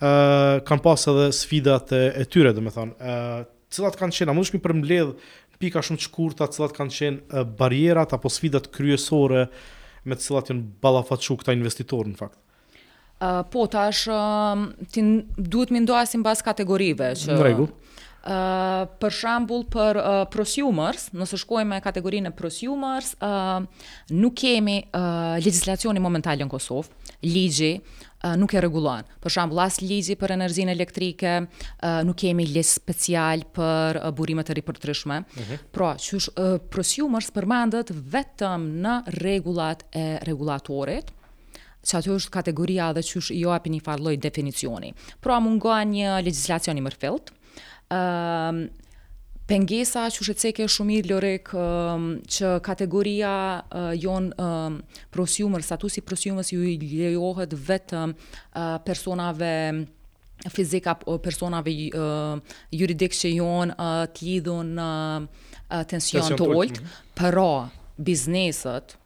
kanë 0.00 0.84
pas 0.84 1.04
edhe 1.10 1.28
sfidat 1.36 1.92
e, 1.94 2.00
e 2.22 2.26
tyre 2.26 2.52
domethënë 2.56 2.94
ë 2.98 3.14
uh, 3.14 3.50
cilat 3.74 3.96
kanë 3.98 4.14
qenë 4.18 4.30
a 4.32 4.36
mundesh 4.36 4.54
mi 4.54 4.60
për 4.62 4.76
mbledh 4.78 5.30
pika 5.62 5.82
shumë 5.82 6.00
të 6.00 6.06
shkurtë 6.08 6.48
cilat 6.54 6.74
kanë 6.76 6.96
qenë 6.98 7.22
uh, 7.38 7.46
barrierat 7.58 8.14
apo 8.16 8.30
sfidat 8.32 8.70
kryesore 8.74 9.46
me 10.04 10.18
të 10.18 10.26
cilat 10.26 10.50
janë 10.50 10.66
balafatëshu 10.84 11.38
këta 11.40 11.54
investitorë 11.58 12.10
në 12.14 12.20
fakt 12.20 12.38
ë 13.20 13.30
uh, 13.30 13.40
po 13.50 13.68
tash 13.70 14.08
uh, 14.10 14.66
ti 14.92 15.04
duhet 15.38 15.74
më 15.74 15.84
ndoasim 15.86 16.26
bas 16.26 16.42
kategorive 16.44 17.12
që 17.22 17.30
në 17.32 17.42
regu. 17.44 17.70
Uh, 18.24 18.86
për 19.02 19.12
shambull 19.12 19.66
për 19.68 19.98
uh, 20.00 20.12
prosumers, 20.32 21.10
nëse 21.12 21.36
shkojmë 21.42 21.74
me 21.74 21.80
kategorinë 21.84 22.30
prosumers, 22.32 23.10
uh, 23.20 23.58
nuk 24.16 24.38
kemi 24.40 24.78
uh, 24.96 25.36
legjislacionin 25.44 26.00
në 26.00 26.46
Kosovë, 26.48 26.88
ligji 27.28 27.70
nuk 28.40 28.52
e 28.56 28.60
rregullon. 28.62 29.04
Për 29.20 29.34
shembull, 29.34 29.60
as 29.64 29.80
ligji 29.82 30.14
për 30.20 30.32
energjinë 30.38 30.72
elektrike 30.74 31.32
nuk 32.06 32.16
kemi 32.20 32.46
leg 32.50 32.64
special 32.66 33.44
për 33.56 34.00
burimet 34.16 34.50
e 34.50 34.56
ripërtrishme. 34.60 35.18
Mhm. 35.42 35.60
Pra, 35.74 35.92
qysh 36.00 36.30
uh, 36.40 36.56
prosumers 36.72 37.28
mandat 37.44 37.92
vetëm 37.92 38.64
në 38.84 38.94
rregullat 39.20 39.84
e 39.92 40.06
rregullatorit 40.24 41.12
që 41.84 41.96
aty 41.98 42.10
është 42.14 42.32
kategoria 42.38 42.90
dhe 42.96 43.02
qysh 43.04 43.34
jo 43.36 43.52
api 43.52 43.74
një 43.74 43.82
farloj 43.84 44.16
definicioni. 44.24 44.94
Pra, 45.20 45.36
mungon 45.44 45.92
një 45.98 46.14
legislacioni 46.24 46.80
mërfilt, 46.86 47.34
pengesa 49.48 50.04
që 50.12 50.24
shetseke 50.28 50.66
shumë 50.72 50.90
mirë 50.90 51.10
lorek 51.10 51.50
që 52.36 52.52
kategoria 52.64 53.32
uh, 53.68 53.90
jonë 54.00 55.62
statusi 55.68 56.00
prosjumës 56.06 56.52
ju 56.54 56.62
i 56.70 56.76
lejohet 56.80 57.52
vetë 57.52 58.04
personave 58.86 59.50
fizika 60.50 60.94
apo 60.96 61.18
personave 61.24 61.72
uh, 61.92 62.40
juridikës 62.72 63.20
që 63.24 63.30
jonë 63.36 63.74
uh, 63.78 64.06
t'lidhën 64.16 64.72
uh, 64.80 65.84
tension 65.92 66.24
të 66.32 66.50
oltë, 66.52 66.88
për 67.20 67.38
o 67.44 67.50
biznesët, 68.04 68.96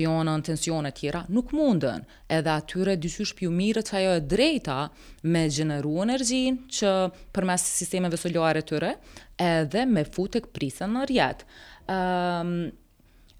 në 0.00 0.40
tensione 0.44 0.90
tjera, 0.92 1.24
nuk 1.28 1.52
mundën. 1.52 2.02
Edhe 2.28 2.50
atyre 2.54 2.94
dysysh 2.96 3.34
pju 3.36 3.50
mirët 3.50 3.84
që 3.90 3.98
ajo 3.98 4.14
e 4.16 4.22
drejta 4.22 4.76
me 5.22 5.42
gjeneru 5.52 5.98
energjin 6.02 6.60
që 6.68 6.92
për 7.32 7.50
sistemeve 7.60 8.16
soljare 8.16 8.62
tyre, 8.62 8.94
edhe 9.38 9.84
me 9.86 10.04
futek 10.04 10.48
prisën 10.54 10.88
në 10.96 11.04
rjetë. 11.10 11.44
Um, 11.88 11.92
ehm, 11.92 12.72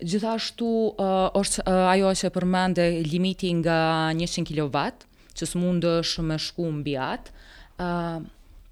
gjithashtu 0.03 0.69
uh, 0.95 1.31
është 1.39 1.63
uh, 1.63 1.93
ajo 1.95 2.11
që 2.19 2.31
përmende 2.35 2.87
limiti 3.07 3.53
nga 3.55 4.11
100 4.13 4.45
kW, 4.45 5.07
që 5.35 5.47
së 5.49 5.59
mundë 5.63 5.95
është 6.03 6.23
me 6.27 6.39
shku 6.43 6.67
në 6.71 6.83
bjatë. 6.89 7.33
Uh, 7.81 8.23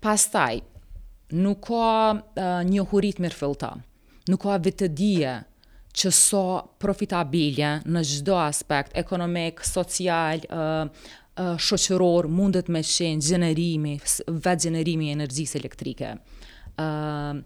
pastaj, 0.05 0.61
nuk 1.33 1.63
ka 1.63 2.17
uh, 2.17 2.61
një 2.67 2.87
hurit 2.91 3.23
mirë 3.23 3.37
fillta, 3.39 3.73
nuk 4.29 4.43
ka 4.43 4.59
vetëdije, 4.63 5.35
uh, 5.39 5.47
që 6.01 6.11
so 6.17 6.43
profitabile 6.81 7.79
në 7.85 8.03
gjdo 8.13 8.39
aspekt, 8.41 8.95
ekonomik, 8.97 9.61
social, 9.69 10.43
uh, 10.49 11.09
shoqëror, 11.63 12.29
mundet 12.37 12.69
me 12.73 12.83
qenë, 12.85 13.21
gjenerimi, 13.25 13.95
vetë 14.29 14.67
gjenerimi 14.69 15.11
e 15.11 15.15
energjisë 15.19 15.59
elektrike. 15.61 16.15
Uh, 16.81 17.43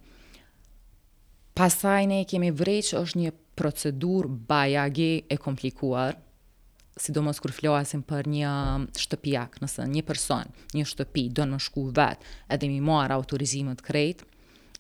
pasaj 1.59 2.05
ne 2.11 2.21
kemi 2.31 2.53
vrej 2.59 2.83
që 2.93 3.01
është 3.03 3.23
një 3.25 3.33
procedur 3.59 4.29
bajagi 4.51 5.13
e 5.31 5.39
komplikuar, 5.39 6.17
sidomos 6.99 7.41
kur 7.43 7.51
flasim 7.55 8.03
për 8.07 8.29
një 8.31 8.53
shtëpijak, 9.03 9.59
nëse 9.63 9.87
një 9.91 10.05
person, 10.07 10.51
një 10.79 10.87
shtëpi, 10.91 11.27
do 11.35 11.47
në 11.51 11.59
shku 11.63 11.89
vetë 11.97 12.35
edhe 12.55 12.71
mi 12.71 12.79
marë 12.87 13.17
autorizimet 13.17 13.83
krejtë, 13.83 14.31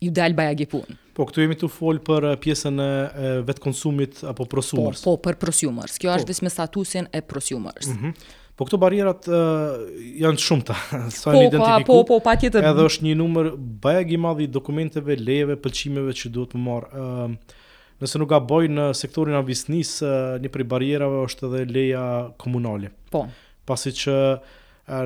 ju 0.04 0.12
dal 0.14 0.32
bajagi 0.36 0.68
punë. 0.70 0.98
Po, 1.14 1.26
këtu 1.30 1.44
jemi 1.44 1.56
të 1.58 1.68
folë 1.70 2.02
për 2.06 2.26
pjesën 2.42 2.80
e 2.84 3.32
vetë 3.48 3.62
konsumit 3.62 4.20
apo 4.26 4.46
prosumers. 4.50 5.02
Po, 5.04 5.14
po 5.16 5.22
për 5.28 5.36
prosumers. 5.42 5.96
Kjo 6.02 6.10
po. 6.12 6.16
është 6.20 6.30
disme 6.32 6.50
statusin 6.54 7.10
e 7.14 7.22
prosumers. 7.24 7.92
Mm 7.94 8.14
Po, 8.54 8.62
këto 8.68 8.78
barierat 8.78 9.24
uh, 9.26 9.88
janë 10.22 10.38
shumë 10.38 10.62
të. 10.68 10.74
Po, 11.10 11.38
po, 11.42 11.70
po, 11.88 11.96
po, 12.06 12.18
pa 12.22 12.36
tjetër. 12.38 12.62
Edhe 12.68 12.84
është 12.86 13.06
një 13.08 13.14
numër 13.18 13.48
bajagi 13.82 14.18
madhi 14.22 14.46
dokumenteve, 14.46 15.16
lejeve, 15.18 15.56
pëlqimeve 15.58 16.14
që 16.14 16.30
duhet 16.30 16.54
më 16.54 16.62
marë. 16.62 16.90
Uh, 16.94 17.64
nëse 17.98 18.20
nuk 18.22 18.30
ga 18.30 18.38
boj 18.38 18.70
në 18.70 18.84
sektorin 18.94 19.34
avisnis, 19.40 19.96
uh, 20.06 20.36
një 20.38 20.52
prej 20.54 20.68
barierave 20.70 21.24
është 21.26 21.48
edhe 21.50 21.64
leja 21.74 22.04
komunale. 22.38 22.94
Po. 23.10 23.24
Pasi 23.66 23.90
që 24.04 24.20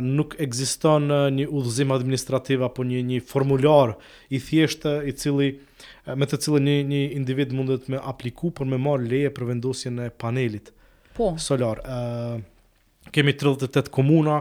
nuk 0.03 0.35
ekziston 0.43 1.07
një 1.39 1.47
udhëzim 1.49 1.93
administrativ 1.95 2.63
apo 2.67 2.83
një 2.85 3.01
një 3.13 3.19
formular 3.23 3.95
i 4.29 4.41
thjeshtë 4.43 4.95
i 5.07 5.13
cili 5.15 5.49
me 6.19 6.27
të 6.27 6.41
cilën 6.43 6.65
një 6.67 6.77
një 6.89 7.03
individ 7.17 7.53
mundet 7.55 7.87
me 7.93 8.01
apliku 8.03 8.51
për 8.51 8.67
me 8.67 8.81
marr 8.83 8.99
leje 9.07 9.31
për 9.31 9.47
vendosjen 9.53 10.01
e 10.03 10.09
panelit. 10.11 10.73
Po. 11.15 11.35
Solar. 11.39 11.79
Ë 11.87 13.11
kemi 13.15 13.33
38 13.39 13.89
komuna 13.95 14.41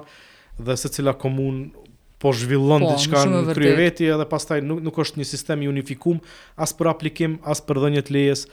dhe 0.60 0.76
secila 0.78 1.14
komunë 1.16 1.86
po 2.20 2.32
zhvillon 2.34 2.82
po, 2.82 2.90
diçka 2.96 3.22
në 3.30 3.44
krye 3.54 3.76
veti 3.78 4.08
edhe 4.10 4.26
pastaj 4.28 4.58
nuk 4.66 4.82
nuk 4.84 4.98
është 5.06 5.22
një 5.22 5.28
sistem 5.30 5.62
i 5.62 5.70
unifikum 5.70 6.18
as 6.58 6.74
për 6.74 6.90
aplikim 6.96 7.38
as 7.46 7.62
për 7.62 7.84
dhënje 7.86 8.04
të 8.10 8.18
lejes 8.18 8.48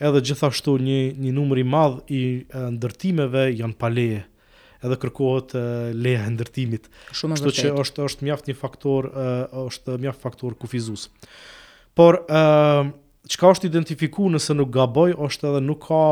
edhe 0.00 0.24
gjithashtu 0.24 0.78
një 0.80 0.98
një 1.20 1.34
numër 1.36 1.60
i 1.60 1.68
madh 1.76 2.00
i 2.20 2.24
ndërtimeve 2.80 3.50
janë 3.60 3.76
pa 3.76 3.92
leje 3.92 4.24
edhe 4.84 4.96
kërkohet 5.02 5.52
leja 6.00 6.22
e 6.26 6.32
ndërtimit. 6.34 6.86
Kështu 7.12 7.52
që 7.58 7.72
është 7.82 8.06
është 8.08 8.28
mjaft 8.28 8.48
një 8.50 8.56
faktor 8.60 9.10
është 9.68 9.96
mjaft 10.02 10.24
faktor 10.24 10.56
kufizues. 10.62 11.08
Por 11.96 12.20
ë 12.24 12.86
çka 13.30 13.52
është 13.54 13.70
identifikuar 13.70 14.32
nëse 14.36 14.56
nuk 14.56 14.72
gaboj 14.74 15.12
është 15.26 15.50
edhe 15.52 15.62
nuk 15.66 15.82
ka 15.88 16.02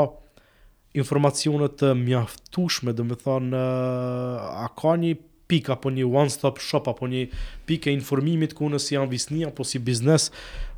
informacione 0.98 1.68
të 1.78 1.92
mjaftueshme, 1.94 2.94
do 2.96 3.06
të 3.08 3.18
thonë 3.22 3.56
a 3.56 4.66
ka 4.80 4.94
një 5.02 5.14
pik 5.48 5.68
apo 5.72 5.88
një 5.92 6.04
one 6.04 6.28
stop 6.32 6.58
shop 6.60 6.90
apo 6.92 7.06
një 7.08 7.22
pikë 7.68 7.88
e 7.88 7.94
informimit 7.96 8.52
ku 8.56 8.68
nësi 8.68 8.98
janë 8.98 9.08
visni 9.14 9.46
apo 9.48 9.64
si 9.64 9.80
biznes 9.80 10.26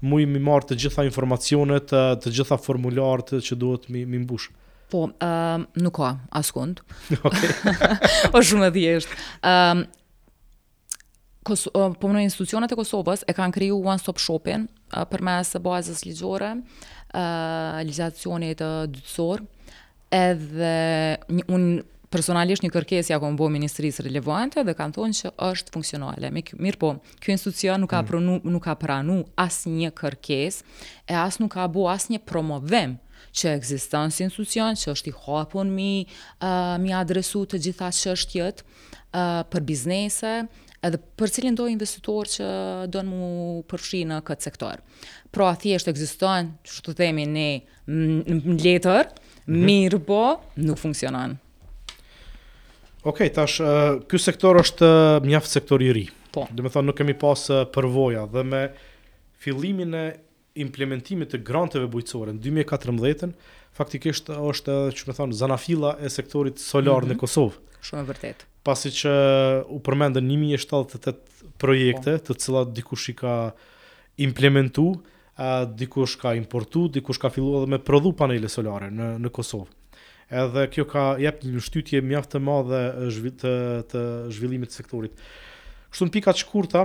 mui 0.07 0.29
mi 0.31 0.39
marr 0.39 0.63
të 0.69 0.77
gjitha 0.85 1.03
informacionet, 1.09 1.91
të 1.91 2.31
gjitha 2.39 2.59
formularët 2.63 3.39
që 3.43 3.59
duhet 3.59 3.91
mi 3.91 4.05
mbush. 4.23 4.47
Po, 4.91 4.99
uh, 4.99 5.63
nuk 5.79 5.95
ka, 6.03 6.11
askund. 6.35 6.83
Ok. 7.23 7.39
o 8.27 8.29
po, 8.35 8.43
shumë 8.43 8.69
e 8.71 8.75
thjeshtë. 8.75 9.15
Um, 9.47 9.85
Kos 11.47 11.63
uh, 11.71 11.89
po 11.97 12.11
në 12.13 12.27
institucionet 12.27 12.71
e 12.71 12.77
Kosovës 12.77 13.23
e 13.25 13.33
kanë 13.37 13.55
kriju 13.55 13.79
One 13.89 13.99
Stop 14.03 14.19
Shopping 14.21 14.67
uh, 14.93 15.07
për 15.09 15.23
mes 15.25 15.53
bazës 15.65 16.03
ligjore, 16.05 16.51
uh, 16.61 17.79
legislacionit 17.81 18.61
uh, 18.61 18.83
dytësor, 18.93 19.41
edhe 20.21 20.75
një, 21.33 21.47
unë 21.49 21.73
personalisht 22.13 22.67
një 22.67 22.71
kërkesja 22.75 23.17
ja 23.17 23.21
më 23.25 23.31
bo 23.39 23.49
ministrisë 23.55 24.05
relevante 24.09 24.67
dhe 24.67 24.75
kanë 24.77 24.99
thonë 24.99 25.19
që 25.23 25.33
është 25.49 25.73
funksionale. 25.79 26.29
Mirë 26.35 26.81
po, 26.83 26.93
kjo 27.23 27.33
institucion 27.39 27.81
nuk 27.87 27.95
ka, 27.97 28.03
mm. 28.05 28.09
pranu, 28.13 28.37
nuk 28.59 28.67
ka 28.69 28.77
pranu 28.83 29.23
as 29.41 29.63
një 29.71 29.95
kërkes 29.97 30.61
e 31.09 31.17
as 31.25 31.41
nuk 31.41 31.57
ka 31.57 31.65
bo 31.73 31.89
as 31.93 32.11
një 32.13 32.21
promovem 32.29 32.99
që 33.37 33.53
ekziston 33.59 34.11
si 34.11 34.25
institucion, 34.25 34.77
që 34.77 34.91
është 34.95 35.11
i 35.11 35.15
hapun 35.27 35.71
mi, 35.75 36.07
uh, 36.43 36.75
mi 36.83 36.95
adresu 36.97 37.45
të 37.51 37.61
gjitha 37.67 37.91
çështjet 38.01 38.63
uh, 38.63 39.47
për 39.51 39.67
biznese, 39.69 40.33
edhe 40.83 40.97
për 41.21 41.33
cilin 41.37 41.57
do 41.59 41.69
investitor 41.71 42.29
që 42.35 42.49
do 42.91 43.03
në 43.05 43.11
mu 43.11 43.31
përfshi 43.71 44.03
në 44.09 44.21
këtë 44.27 44.47
sektor. 44.49 44.81
Pra, 45.31 45.51
a 45.53 45.61
thjesht 45.61 45.91
ekziston, 45.93 46.55
që 46.67 46.83
të 46.87 46.95
themi 46.99 47.27
ne, 47.29 47.49
në 47.91 48.57
letër, 48.65 49.13
mhm. 49.45 49.61
mirë 49.69 50.01
bo, 50.01 50.07
po, 50.09 50.53
nuk 50.65 50.81
funksionan. 50.81 51.37
Okej, 53.07 53.31
tash, 53.37 53.61
uh, 53.63 54.01
ky 54.11 54.19
sektor 54.21 54.59
është 54.61 54.91
mjaft 55.25 55.49
sektor 55.55 55.81
i 55.85 55.93
ri. 55.97 56.09
Po. 56.35 56.45
Dhe 56.55 56.65
me 56.65 56.71
thonë, 56.73 56.91
nuk 56.93 56.99
kemi 57.01 57.15
pas 57.19 57.41
përvoja 57.75 58.27
dhe 58.31 58.43
me 58.47 58.65
fillimin 59.43 59.95
e 59.97 60.05
implementimit 60.61 61.31
të 61.33 61.41
granteve 61.47 61.89
bujqësore 61.91 62.35
në 62.37 62.43
2014-ën, 62.45 63.33
faktikisht 63.77 64.31
është, 64.35 64.77
që 64.99 65.09
me 65.09 65.17
thonë, 65.17 65.39
zanafila 65.41 65.95
e 66.07 66.11
sektorit 66.13 66.61
solar 66.63 66.87
mm 67.05 67.11
-hmm. 67.11 67.11
në 67.11 67.15
mhm. 67.15 67.21
Kosovë. 67.25 67.77
Shumë 67.87 68.01
e 68.05 68.09
vërtet. 68.11 68.47
Pasi 68.65 68.91
që 68.93 69.13
u 69.73 69.79
përmendën 69.87 70.27
1078 70.27 71.45
projekte, 71.59 72.19
po. 72.19 72.27
të 72.27 72.37
cilat 72.39 72.73
dikush 72.77 73.09
i 73.09 73.15
ka 73.17 73.35
implementu, 74.21 74.87
dikush 75.81 76.19
ka 76.21 76.35
importu, 76.37 76.89
dikush 76.93 77.21
ka 77.21 77.31
fillu 77.33 77.57
edhe 77.63 77.67
me 77.73 77.79
prodhu 77.81 78.13
panele 78.13 78.49
solare 78.53 78.91
në, 78.93 79.15
në 79.25 79.29
Kosovë. 79.31 79.71
Edhe 80.31 80.67
kjo 80.75 80.85
ka 80.85 81.05
jep 81.19 81.41
një 81.43 81.61
shtytje 81.61 82.01
mjaftë 82.05 82.31
të 82.37 82.41
madhe 82.45 82.83
të, 83.41 83.53
të 83.93 84.01
zhvillimit 84.31 84.69
të 84.71 84.75
sektorit. 84.77 85.13
Kështu 85.91 86.05
në 86.07 86.13
pikat 86.19 86.37
shkurta, 86.45 86.85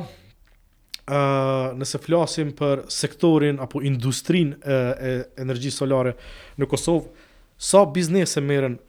nëse 1.08 2.00
flasim 2.02 2.52
për 2.58 2.82
sektorin 2.90 3.60
apo 3.62 3.82
industrin 3.86 4.56
uh, 4.58 4.94
e 4.98 5.28
energji 5.42 5.72
solare 5.72 6.16
në 6.58 6.66
Kosovë, 6.72 7.10
sa 7.58 7.84
biznese 7.86 8.42
meren 8.44 8.80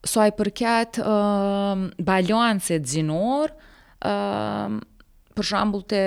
So 0.08 0.20
ai 0.22 0.32
përkat 0.32 0.98
ë 0.98 1.04
um, 1.04 1.92
balancet 2.00 2.84
xinor 2.88 3.52
për 5.36 5.44
shembull 5.44 5.84
te 5.84 6.00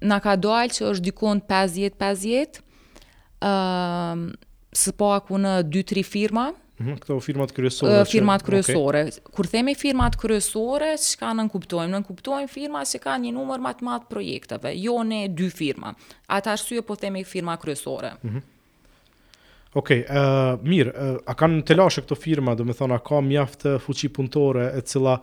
na 0.00 0.20
ka 0.22 0.36
dalë 0.40 0.72
që 0.74 0.86
është 0.94 1.06
dikon 1.10 1.40
50-50. 1.48 2.64
ëm 3.40 4.32
-50, 4.32 4.32
uh, 4.32 4.32
së 4.70 4.92
në 5.44 5.62
2-3 5.70 6.04
firma. 6.06 6.44
Mhm, 6.80 6.94
këto 7.02 7.18
firma 7.20 7.44
të 7.46 7.52
kryesore. 7.58 7.98
Uh, 8.00 8.06
firma 8.08 8.38
të 8.40 8.44
kryesore. 8.46 9.02
Okay. 9.06 9.20
Kur 9.36 9.46
themi 9.50 9.74
firma 9.74 10.06
të 10.10 10.18
kryesore, 10.22 10.94
çka 10.96 11.34
ka 11.36 11.48
kuptojmë? 11.52 11.92
Nënkuptojmë 11.94 12.06
kuptojmë 12.06 12.48
firma 12.48 12.84
që 12.88 13.00
kanë 13.02 13.24
një 13.26 13.32
numër 13.36 13.60
më 13.66 13.72
të 13.80 13.84
madh 13.88 14.06
projekteve, 14.08 14.72
jo 14.78 15.02
ne 15.02 15.26
dy 15.28 15.50
firma. 15.50 15.94
Ata 16.28 16.52
arsye 16.54 16.82
po 16.82 16.96
themi 16.96 17.24
firma 17.24 17.56
kryesore. 17.56 18.12
Mhm. 18.24 18.38
Ok, 19.74 19.90
uh, 19.90 20.56
mirë, 20.66 20.90
uh, 20.98 21.18
a 21.30 21.34
kanë 21.34 21.62
të 21.62 21.76
lashe 21.78 22.00
këto 22.02 22.16
firma, 22.18 22.54
dhe 22.54 22.64
me 22.64 22.72
thona, 22.74 22.98
ka 22.98 23.20
mjaftë 23.20 23.76
fuqi 23.84 24.08
punëtore 24.16 24.72
e 24.78 24.80
cila 24.80 25.20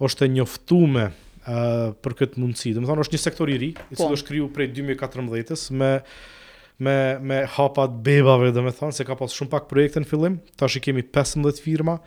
është 0.00 0.24
e 0.24 0.28
njoftume 0.28 1.08
uh, 1.46 1.90
për 2.04 2.14
këtë 2.22 2.40
mundësi. 2.42 2.72
Do 2.76 2.82
të 2.82 2.88
thonë 2.90 3.04
është 3.04 3.16
një 3.16 3.22
sektor 3.22 3.50
i 3.52 3.56
ri, 3.60 3.68
i 3.72 3.76
po. 3.76 4.00
cili 4.02 4.18
është 4.18 4.28
krijuar 4.30 4.52
prej 4.56 4.70
2014-s 4.78 5.72
me 5.82 5.92
me 6.82 6.94
me 7.22 7.36
hapat 7.54 7.90
bebave, 8.02 8.48
do 8.52 8.62
të 8.66 8.72
thonë 8.80 8.96
se 8.96 9.04
ka 9.06 9.14
pasur 9.18 9.44
shumë 9.44 9.52
pak 9.52 9.68
projekte 9.70 10.00
në 10.02 10.08
fillim. 10.10 10.38
Tash 10.58 10.76
i 10.78 10.82
kemi 10.82 11.02
15 11.04 11.60
firma. 11.62 11.98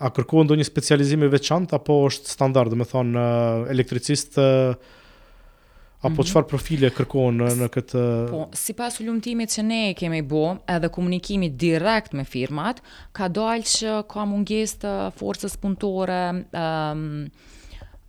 A 0.00 0.08
kërkojnë 0.16 0.48
ndonjë 0.48 0.64
specializim 0.64 1.20
të 1.20 1.28
veçantë 1.34 1.76
apo 1.76 1.98
është 2.08 2.32
standard, 2.32 2.72
do 2.72 2.80
të 2.80 2.86
thonë 2.94 3.18
uh, 3.18 3.68
elektricist 3.72 4.38
uh, 4.38 4.96
Apo 6.00 6.08
mm 6.08 6.16
-hmm. 6.16 6.24
qëfar 6.30 6.44
profile 6.48 6.88
kërkohen 6.96 7.34
në, 7.36 7.46
në 7.60 7.68
këtë... 7.68 8.02
Po, 8.30 8.48
si 8.56 8.72
pas 8.72 8.96
që 8.98 9.62
ne 9.62 9.90
e 9.90 9.94
kemi 9.94 10.22
bo, 10.22 10.56
edhe 10.68 10.88
komunikimi 10.88 11.50
direkt 11.50 12.12
me 12.14 12.24
firmat, 12.24 12.80
ka 13.12 13.28
dalë 13.28 13.62
që 13.62 14.02
ka 14.08 14.24
mungesë 14.24 14.76
të 14.80 15.12
forcës 15.16 15.56
punëtore, 15.60 16.24
um, 16.56 17.28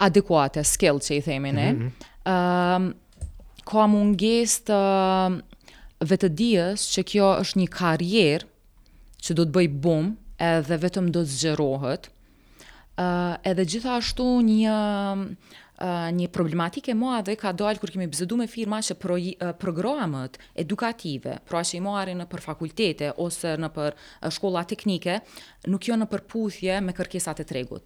adekuate, 0.02 0.64
skill 0.66 0.98
që 1.02 1.14
i 1.20 1.24
themi 1.26 1.52
ne, 1.52 1.68
mm 1.72 1.78
-hmm. 1.78 2.34
uh, 2.34 3.66
ka 3.72 3.88
munges 3.88 4.58
të 4.68 4.80
ehm, 4.82 5.38
vetëdijës 6.12 6.88
që 6.94 7.04
kjo 7.12 7.28
është 7.44 7.60
një 7.62 7.68
karjerë 7.78 8.46
që 9.24 9.32
do 9.38 9.44
të 9.46 9.52
bëj 9.58 9.68
bum 9.84 10.16
edhe 10.42 10.78
vetëm 10.86 11.12
do 11.16 11.22
të 11.22 11.32
zgjerohet, 11.40 12.10
uh, 12.10 13.36
edhe 13.46 13.66
gjithashtu 13.74 14.28
një 14.52 14.76
Uh, 15.82 15.88
një 16.14 16.28
problematike 16.30 16.94
moa 16.94 17.22
dhe 17.26 17.34
ka 17.36 17.50
dalë 17.58 17.80
kur 17.82 17.90
kemi 17.92 18.06
bizedu 18.14 18.36
me 18.38 18.46
firma 18.48 18.78
që 18.88 18.94
pro, 19.04 19.16
uh, 19.18 19.32
programët 19.64 20.34
edukative, 20.64 21.34
pra 21.50 21.62
që 21.68 21.74
i 21.76 21.82
moare 21.88 22.14
në 22.14 22.26
për 22.32 22.42
fakultete 22.50 23.08
ose 23.18 23.50
në 23.58 23.70
për 23.78 23.92
shkolla 24.36 24.64
teknike, 24.72 25.14
nuk 25.72 25.82
jo 25.88 25.96
në 25.98 26.06
përputhje 26.12 26.74
me 26.86 26.92
kërkesat 26.98 27.40
e 27.44 27.50
tregut. 27.52 27.86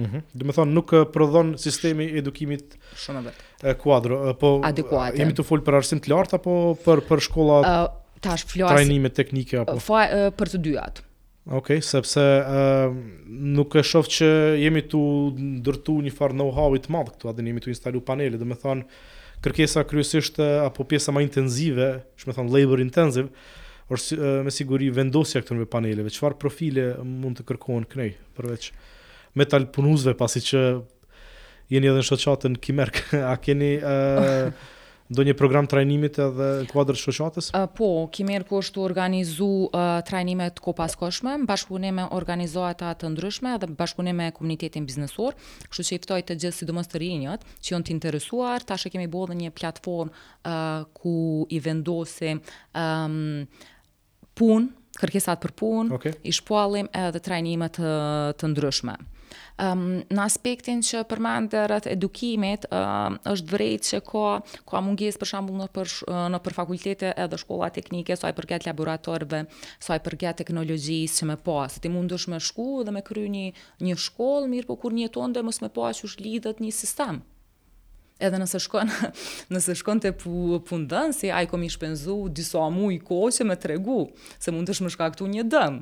Mhm. 0.00 0.24
Do 0.40 0.46
të 0.48 0.54
thonë 0.56 0.72
nuk 0.74 0.92
eh, 0.96 1.02
prodhon 1.12 1.52
sistemi 1.60 2.06
i 2.14 2.20
edukimit 2.22 2.76
shumë 3.00 3.22
vet. 3.26 3.40
Eh, 3.60 3.74
kuadro, 3.80 4.22
eh, 4.30 4.36
po 4.40 4.54
Adekuate. 4.64 5.18
jemi 5.20 5.34
të 5.36 5.44
fol 5.44 5.60
për 5.66 5.76
arsim 5.82 6.00
të 6.02 6.12
lartë 6.14 6.38
apo 6.38 6.54
për 6.86 7.02
për 7.10 7.20
shkolla 7.28 7.56
uh, 7.60 7.80
tash 8.24 8.46
flas 8.48 8.72
trajnime 8.72 9.10
teknike 9.18 9.60
apo 9.66 9.74
uh, 9.76 10.30
për 10.38 10.52
të 10.54 10.60
dyat. 10.64 11.02
Okej, 11.42 11.56
okay, 11.58 11.80
sepse 11.84 12.22
ë 12.24 12.54
uh, 12.56 12.94
nuk 13.58 13.76
e 13.76 13.82
shoh 13.84 14.08
që 14.16 14.30
jemi 14.62 14.84
të 14.88 14.98
ndërtu 15.60 15.96
një 16.06 16.12
farë 16.16 16.38
know-how 16.38 16.68
të 16.78 16.92
madh 16.94 17.10
këtu, 17.10 17.28
a 17.28 17.34
jemi 17.42 17.60
të 17.64 17.72
instalu 17.74 18.00
panele, 18.06 18.38
do 18.40 18.48
të 18.48 18.58
thonë 18.62 19.02
kërkesa 19.44 19.84
kryesisht 19.90 20.38
apo 20.62 20.86
pjesa 20.88 21.12
më 21.12 21.26
intensive, 21.28 21.90
do 22.22 22.30
të 22.30 22.36
thonë 22.38 22.52
labor 22.54 22.80
intensive, 22.86 23.26
ose 23.92 24.16
me 24.46 24.54
siguri 24.54 24.86
vendosja 24.94 25.42
këtu 25.42 25.58
me 25.58 25.66
paneleve, 25.68 26.14
çfarë 26.14 26.38
profile 26.44 26.86
mund 27.02 27.42
të 27.42 27.48
kërkohen 27.50 27.90
kënej 27.90 28.14
përveç 28.38 28.70
metal 29.34 29.66
punuzve 29.72 30.14
pasi 30.18 30.42
që 30.44 30.60
jeni 31.72 31.88
edhe 31.88 32.02
në 32.02 32.06
shoqatën 32.08 32.58
Kimerk 32.62 33.02
a 33.32 33.34
keni 33.40 33.74
ë 33.78 33.96
uh, 34.20 34.70
do 35.12 35.20
një 35.26 35.32
program 35.36 35.66
trajnimit 35.68 36.16
edhe 36.24 36.46
në 36.64 36.68
kuadrë 36.70 36.96
të 36.96 37.42
Uh, 37.52 37.66
po, 37.76 37.88
Kimerk 38.14 38.48
është 38.48 38.78
të 38.78 38.80
organizu 38.82 39.46
uh, 39.66 40.00
trajnimet 40.08 40.56
ko 40.62 40.72
koshme, 40.72 41.34
më 41.42 41.46
bashkëpunim 41.50 41.98
e 42.00 42.06
organizohet 42.16 42.80
atë 42.82 43.02
të 43.02 43.10
ndryshme 43.12 43.52
edhe 43.58 43.66
më 43.68 43.76
bashkëpunim 43.76 44.22
e 44.24 44.30
komunitetin 44.32 44.86
biznesor, 44.88 45.34
kështu 45.68 45.84
që 45.84 45.94
i 45.94 46.00
ftoj 46.06 46.20
të 46.30 46.38
gjithë 46.44 46.56
si 46.62 46.68
të 46.70 47.02
rinjët, 47.02 47.44
që 47.60 47.74
jonë 47.74 47.86
të 47.90 47.96
interesuar, 47.96 48.64
Tash 48.64 48.88
kemi 48.90 49.06
bo 49.06 49.26
dhe 49.26 49.36
një 49.36 49.52
platform 49.52 50.08
uh, 50.10 50.86
ku 50.96 51.44
i 51.50 51.60
vendosim 51.60 52.40
um, 52.74 53.44
punë, 54.34 54.72
kërkesat 54.96 55.44
për 55.44 55.52
punë, 55.52 55.88
okay. 55.94 56.16
i 56.24 56.32
shpoalim 56.32 56.88
edhe 57.04 57.20
trajnimet 57.26 57.76
të, 57.76 57.96
të 58.40 58.52
ndryshme. 58.54 58.96
Um, 59.60 59.82
në 60.10 60.22
aspektin 60.26 60.80
që 60.84 61.02
përmendë 61.10 61.62
rreth 61.68 61.88
edukimit, 61.90 62.66
um, 62.74 63.16
është 63.30 63.50
vërejtë 63.52 63.88
që 63.90 64.00
ka, 64.08 64.24
ka 64.72 64.82
mungjes 64.86 65.18
për 65.20 65.30
shambull 65.32 65.58
në 65.62 65.68
për, 65.76 65.94
në 66.34 66.40
për 66.46 66.56
fakultete 66.56 67.12
edhe 67.24 67.38
shkolla 67.40 67.70
teknike, 67.76 68.16
saj 68.20 68.32
përket 68.38 68.66
laboratorve, 68.68 69.42
saj 69.84 70.00
përket 70.06 70.40
teknologjisë 70.42 71.20
që 71.22 71.30
me 71.32 71.38
pas, 71.46 71.76
ti 71.82 71.92
mund 71.92 72.12
është 72.16 72.34
me 72.34 72.40
shku 72.48 72.68
dhe 72.88 72.94
me 72.96 73.04
kry 73.06 73.26
një, 73.34 73.44
një 73.86 73.98
shkollë, 74.08 74.48
mirë 74.54 74.70
po 74.72 74.78
kur 74.84 74.96
një 74.96 75.10
tonë 75.16 75.38
dhe 75.38 75.46
mos 75.48 75.62
me 75.64 75.70
pas 75.78 75.96
që 76.00 76.08
është 76.10 76.26
lidhët 76.28 76.62
një 76.66 76.74
sistem 76.82 77.22
edhe 78.22 78.38
nëse 78.38 78.58
shkon 78.62 78.90
nëse 79.54 79.74
shkon 79.80 79.98
te 80.04 80.12
pu, 80.14 80.60
pundën 80.68 81.10
si 81.16 81.30
ai 81.34 81.46
komi 81.50 81.66
shpenzu 81.72 82.14
disa 82.30 82.62
muaj 82.70 83.00
kohë 83.08 83.32
që 83.38 83.46
me 83.50 83.56
tregu 83.58 84.02
se 84.38 84.54
mund 84.54 84.68
të 84.70 84.76
shmë 84.78 84.92
shkaktu 84.94 85.26
një 85.32 85.42
dëm 85.50 85.80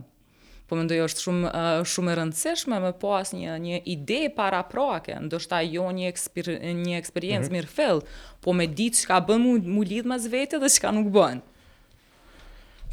po 0.70 0.78
më 0.78 0.84
ndojë 0.86 1.04
është 1.08 1.22
shumë, 1.24 1.50
shumë 1.90 2.12
e 2.12 2.14
rëndësishme 2.20 2.78
me 2.84 2.90
po 3.02 3.10
asë 3.18 3.38
një, 3.40 3.54
një 3.64 3.78
ide 3.90 4.18
para 4.36 4.60
proake, 4.70 5.16
ndoshta 5.26 5.60
jo 5.66 5.88
një, 5.96 6.10
eksper, 6.14 6.50
një 6.78 6.96
eksperiencë 7.00 7.40
mm 7.42 7.50
-hmm. 7.50 7.58
mirë 7.58 7.72
fill, 7.76 8.02
po 8.44 8.54
me 8.54 8.68
ditë 8.78 9.00
që 9.02 9.06
ka 9.10 9.18
bënë 9.28 9.44
mu, 9.48 9.54
mu 9.74 9.82
lidhë 9.90 10.10
mas 10.12 10.28
vete 10.34 10.60
dhe 10.62 10.70
që 10.74 10.80
ka 10.84 10.90
nuk 10.94 11.08
bënë. 11.16 11.42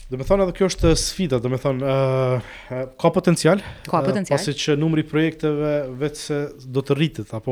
Dhe 0.10 0.16
me 0.18 0.26
thonë 0.30 0.44
edhe 0.48 0.56
kjo 0.58 0.66
është 0.72 0.96
sfida, 1.06 1.38
dhe 1.44 1.50
me 1.54 1.60
thonë, 1.64 1.86
uh, 1.94 2.86
ka 3.02 3.10
potencial, 3.18 3.60
ka 3.94 4.02
potencial. 4.10 4.34
Uh, 4.34 4.38
pasi 4.40 4.52
që 4.64 4.78
numri 4.84 5.04
projekteve 5.12 5.72
vetë 6.02 6.38
do 6.74 6.80
të 6.82 6.92
rritit, 6.98 7.30
apo? 7.34 7.52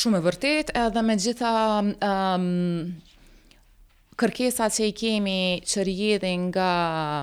Shumë 0.00 0.16
e 0.20 0.24
vërtet, 0.26 0.66
edhe 0.86 1.00
me 1.08 1.14
gjitha 1.16 1.50
um, 2.10 2.82
kërkesa 4.20 4.66
që 4.72 4.86
i 4.90 4.94
kemi 4.96 5.38
që 5.66 5.84
rjedhe 5.88 6.30
nga 6.48 6.70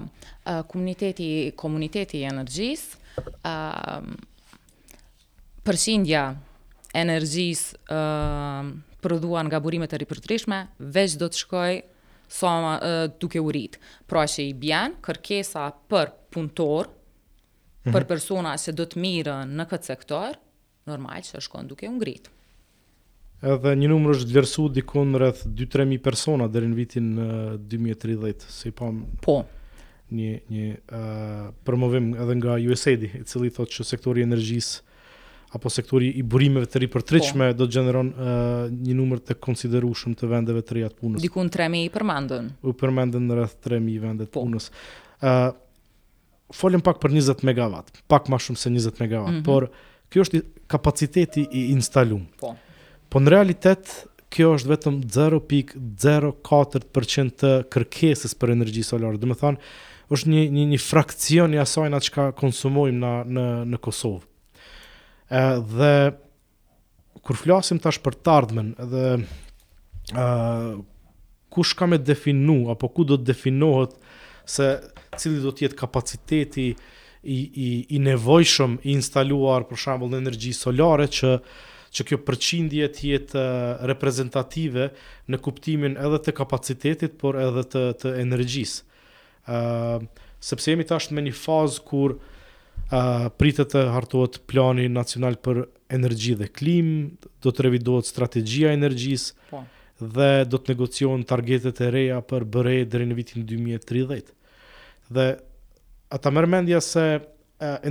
uh, 0.02 0.60
komuniteti, 0.70 1.30
komuniteti 1.58 2.22
i 2.22 2.28
energjis, 2.30 2.84
uh, 3.18 4.04
përshindja 5.66 6.24
energjis 6.94 7.66
uh, 7.90 8.68
përduan 9.04 9.50
nga 9.50 9.60
burimet 9.64 9.94
e 9.98 10.02
ripërtrishme, 10.04 10.60
veç 10.96 11.18
do 11.20 11.30
të 11.32 11.42
shkoj 11.44 11.80
soma 12.34 12.76
uh, 12.78 13.00
duke 13.20 13.42
u 13.42 13.50
rritë. 13.52 13.82
Pra 14.10 14.24
që 14.30 14.46
i 14.52 14.54
bjen 14.58 14.96
kërkesa 15.04 15.66
për 15.90 16.14
punëtor, 16.34 16.92
mm 16.94 16.94
-hmm. 16.94 17.92
për 17.94 18.00
mhm. 18.02 18.08
persona 18.08 18.54
që 18.58 18.72
do 18.78 18.86
të 18.86 19.02
mirën 19.08 19.58
në 19.60 19.66
këtë 19.72 19.90
sektor, 19.94 20.38
normal 20.88 21.22
që 21.26 21.38
është 21.40 21.52
konë 21.58 21.68
duke 21.74 21.90
u 21.90 21.98
ngritë 21.98 22.30
edhe 23.44 23.74
një 23.76 23.90
numër 23.92 24.16
është 24.16 24.32
vlerësuar 24.34 24.72
dikon 24.78 25.16
rreth 25.20 25.42
2-3000 25.58 26.00
persona 26.04 26.48
deri 26.52 26.70
në 26.72 26.78
vitin 26.78 27.10
uh, 27.20 27.36
2030, 27.70 28.48
si 28.54 28.72
pam. 28.72 29.04
Po, 29.20 29.42
po. 29.42 29.84
Një 30.14 30.32
një 30.54 30.66
uh, 30.78 30.98
promovim 31.66 32.12
edhe 32.22 32.36
nga 32.40 32.58
USAID, 32.70 33.06
i 33.08 33.28
cili 33.28 33.50
thotë 33.56 33.80
që 33.80 33.86
sektori 33.90 34.22
i 34.24 34.28
energjisë 34.30 34.90
apo 35.58 35.70
sektori 35.70 36.08
i 36.18 36.24
burimeve 36.26 36.66
të 36.70 36.80
ripërtritshme 36.84 37.48
po. 37.52 37.56
do 37.58 37.68
të 37.70 37.76
gjeneron 37.76 38.08
uh, 38.14 38.38
një 38.74 38.96
numër 38.98 39.20
të 39.28 39.36
konsiderueshëm 39.44 40.16
të 40.18 40.30
vendeve 40.32 40.64
të 40.66 40.78
reja 40.80 40.88
të 40.92 40.98
punës. 41.02 41.22
Dikun 41.22 41.50
3000 41.54 41.84
i 41.88 41.92
përmendën. 41.94 42.50
U 42.66 42.74
përmendën 42.78 43.28
rreth 43.38 43.56
3000 43.66 44.00
vende 44.06 44.26
të 44.30 44.34
po. 44.34 44.44
punës. 44.48 44.70
Ë 45.24 45.34
uh, 45.34 45.60
folim 46.54 46.82
pak 46.86 47.00
për 47.02 47.16
20 47.16 47.46
megawatt, 47.50 48.02
pak 48.12 48.28
më 48.30 48.40
shumë 48.48 48.62
se 48.62 48.72
20 48.74 49.02
megawatt, 49.02 49.40
mm 49.40 49.40
-hmm. 49.42 49.46
por 49.50 49.70
kjo 50.14 50.22
është 50.26 50.42
kapaciteti 50.70 51.48
i 51.52 51.62
instaluar. 51.74 52.26
Po. 52.42 52.54
Po 53.14 53.20
në 53.22 53.30
realitet, 53.30 53.90
kjo 54.34 54.56
është 54.58 54.72
vetëm 54.72 54.96
0.04% 55.14 57.36
të 57.38 57.50
kërkesës 57.76 58.34
për 58.42 58.54
energji 58.56 58.82
solare. 58.88 59.20
Dhe 59.22 59.28
me 59.30 59.36
thonë, 59.38 59.62
është 60.16 60.28
një, 60.32 60.40
një, 60.56 60.64
një 60.72 60.80
fraksion 60.82 61.54
i 61.54 61.58
asajnë 61.62 61.98
atë 62.00 62.06
që 62.08 62.14
ka 62.16 62.24
konsumojmë 62.40 63.00
në, 63.04 63.12
në, 63.38 63.44
në 63.70 63.78
Kosovë. 63.86 64.26
E, 65.30 65.42
dhe 65.76 65.92
kur 67.24 67.36
flasim 67.38 67.78
tash 67.86 68.00
për 68.02 68.14
të 68.26 68.30
ardhmen 68.34 68.70
dhe 68.94 69.04
ë 70.18 70.20
kush 71.54 71.74
ka 71.78 71.86
me 71.94 71.98
definu 72.02 72.58
apo 72.74 72.86
ku 72.98 73.06
do 73.12 73.16
të 73.16 73.24
definohet 73.30 73.94
se 74.50 74.66
cili 75.22 75.40
do 75.46 75.52
të 75.54 75.60
jetë 75.68 75.78
kapaciteti 75.84 76.66
i 77.24 77.40
i 77.68 77.96
i 77.96 77.98
nevojshëm 78.10 78.80
i 78.84 78.90
instaluar 78.98 79.62
për 79.70 79.76
shembull 79.86 80.12
në 80.12 80.18
energji 80.26 80.54
solare 80.58 81.06
që 81.22 81.32
që 81.94 82.06
kjo 82.10 82.18
përqindje 82.26 82.88
të 82.96 83.04
jetë 83.12 83.40
eh, 83.40 83.88
reprezentative 83.90 84.88
në 85.30 85.40
kuptimin 85.46 85.98
edhe 86.02 86.20
të 86.26 86.34
kapacitetit, 86.42 87.16
por 87.22 87.38
edhe 87.40 87.64
të, 87.70 87.84
të 88.02 88.14
energjisë. 88.24 88.88
Uh, 89.44 90.06
sepse 90.40 90.72
jemi 90.72 90.86
tash 90.88 91.10
me 91.12 91.20
një 91.26 91.34
fazë 91.36 91.82
kur 91.84 92.14
uh, 92.16 93.26
pritet 93.36 93.74
të 93.74 93.82
hartohet 93.92 94.38
plani 94.48 94.86
nacional 94.88 95.36
për 95.44 95.66
energji 95.94 96.38
dhe 96.40 96.48
klim, 96.48 96.92
do 97.44 97.52
të 97.52 97.66
revidohet 97.68 98.08
strategjia 98.08 98.72
e 98.72 98.78
energjisë 98.80 99.36
po. 99.50 99.66
dhe 100.00 100.30
do 100.48 100.58
të 100.62 100.72
negocion 100.72 101.26
targetet 101.28 101.82
e 101.84 101.90
reja 101.92 102.22
për 102.24 102.46
bëre 102.56 102.78
dhe 102.88 103.04
në 103.04 103.20
vitin 103.20 103.44
2030. 103.52 104.32
Dhe 105.12 105.28
ata 106.16 106.32
mërmendja 106.38 106.80
se 106.88 107.06
uh, 107.20 107.26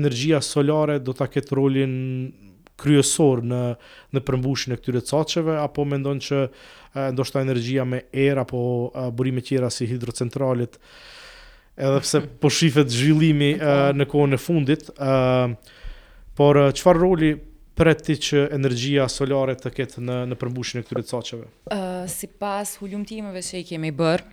energjia 0.00 0.40
solare 0.40 0.96
do 1.04 1.12
të 1.12 1.28
ketë 1.36 1.60
rolin 1.60 1.94
kryesor 2.82 3.42
në 3.46 3.60
në 4.12 4.22
përmbushjen 4.26 4.74
e 4.74 4.80
këtyre 4.80 5.02
cacheve 5.08 5.56
apo 5.62 5.84
mendon 5.88 6.20
që 6.22 6.42
ndoshta 7.14 7.42
energjia 7.44 7.86
me 7.88 8.02
erë 8.12 8.42
apo 8.44 8.62
burime 9.16 9.44
tjera 9.44 9.70
si 9.72 9.88
hidrocentralet 9.90 10.76
edhe 11.80 12.02
pse 12.04 12.22
po 12.42 12.50
shifet 12.52 12.92
zhvillimi 12.92 13.52
uh, 13.56 13.86
në 13.96 14.04
kohën 14.12 14.36
e 14.36 14.38
fundit, 14.40 14.88
uh, 14.98 15.54
por 16.36 16.58
çfarë 16.76 17.00
uh, 17.00 17.00
roli 17.06 17.30
pret 17.82 18.02
ti 18.04 18.18
që 18.26 18.42
energjia 18.52 19.06
solare 19.08 19.54
të 19.56 19.72
ketë 19.78 20.02
në 20.04 20.18
në 20.32 20.38
përmbushjen 20.42 20.82
e 20.82 20.84
këtyre 20.86 21.06
cacheve? 21.08 21.48
Uh, 21.72 22.02
Sipas 22.12 22.76
hulumtimeve 22.82 23.40
që 23.46 23.62
i 23.62 23.66
kemi 23.70 23.94
bër 24.02 24.26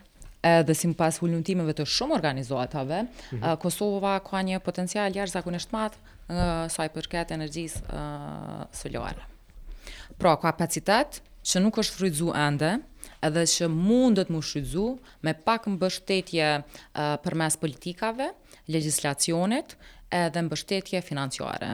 edhe 0.49 0.71
si 0.75 0.88
pas 0.95 1.17
hullën 1.19 1.41
të 1.75 1.83
shumë 1.83 2.13
organizuatave, 2.15 3.01
mm 3.05 3.39
-hmm. 3.39 3.57
Kosova 3.59 4.19
ka 4.29 4.39
një 4.43 4.59
potencial 4.63 5.12
jarë 5.15 5.31
zakonisht 5.31 5.69
matë 5.75 5.97
nga 6.29 6.69
sa 6.69 6.85
i 6.85 6.89
përket 6.93 7.31
energjisë 7.33 7.81
uh, 7.89 8.61
solare. 8.75 9.25
Pra, 10.19 10.35
kapacitet 10.41 11.21
që 11.49 11.61
nuk 11.63 11.79
është 11.81 11.97
frytzu 11.97 12.31
ende, 12.37 12.75
edhe 13.23 13.45
që 13.53 13.69
mundët 13.73 14.29
më 14.31 14.41
shrydzu 14.45 14.83
me 15.25 15.33
pak 15.45 15.67
mbështetje 15.71 16.49
uh, 16.59 17.15
për 17.23 17.37
mes 17.41 17.57
politikave, 17.59 18.29
legislacionit 18.69 19.75
edhe 20.13 20.43
mbështetje 20.45 21.01
financiare 21.07 21.73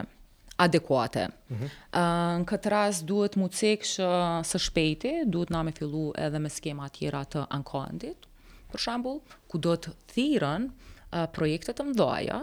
adekuate. 0.64 1.26
Mm 1.52 1.56
-hmm. 1.56 1.70
uh, 2.00 2.34
në 2.40 2.46
këtë 2.52 2.68
rast 2.72 3.04
duhet 3.10 3.36
mu 3.36 3.48
cek 3.48 3.82
që 3.84 4.08
së 4.52 4.58
shpejti, 4.66 5.12
duhet 5.26 5.50
na 5.52 5.62
me 5.62 5.72
fillu 5.72 6.12
edhe 6.18 6.38
me 6.38 6.48
skema 6.48 6.88
tjera 6.88 7.24
të 7.24 7.44
ankohendit, 7.50 8.16
për 8.72 8.78
shambull, 8.80 9.20
ku 9.48 9.58
do 9.58 9.74
të 9.76 9.90
thiren 10.12 10.70
uh, 10.70 11.26
projekte 11.32 11.72
të 11.72 11.82
mdoja, 11.90 12.40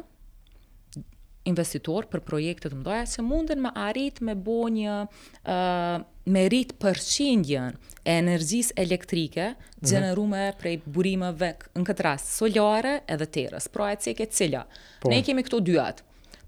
investitor 1.48 2.08
për 2.08 2.24
projekte 2.24 2.70
të 2.72 2.78
mdoja 2.80 3.04
që 3.14 3.24
munden 3.28 3.62
me 3.66 3.72
arrit 3.78 4.22
me 4.24 4.36
bo 4.36 4.64
një 4.72 4.94
uh, 5.04 6.04
me 6.36 6.44
rrit 6.48 6.72
përshindjen 6.82 7.76
e 8.04 8.16
energjis 8.20 8.72
elektrike 8.80 9.50
mhm. 9.50 9.88
gjenerume 9.90 10.38
mm 10.44 10.50
-hmm. 10.50 10.60
prej 10.62 10.76
burimeve 10.86 11.54
në 11.76 11.84
këtë 11.90 12.04
rast 12.08 12.32
solare 12.38 13.00
edhe 13.08 13.26
terës, 13.26 13.68
pra 13.70 13.92
e 13.92 13.96
cek 13.96 14.20
e 14.20 14.26
cila. 14.26 14.64
Po. 15.02 15.10
Ne 15.10 15.22
kemi 15.24 15.44
këto 15.44 15.60
dyat. 15.60 16.04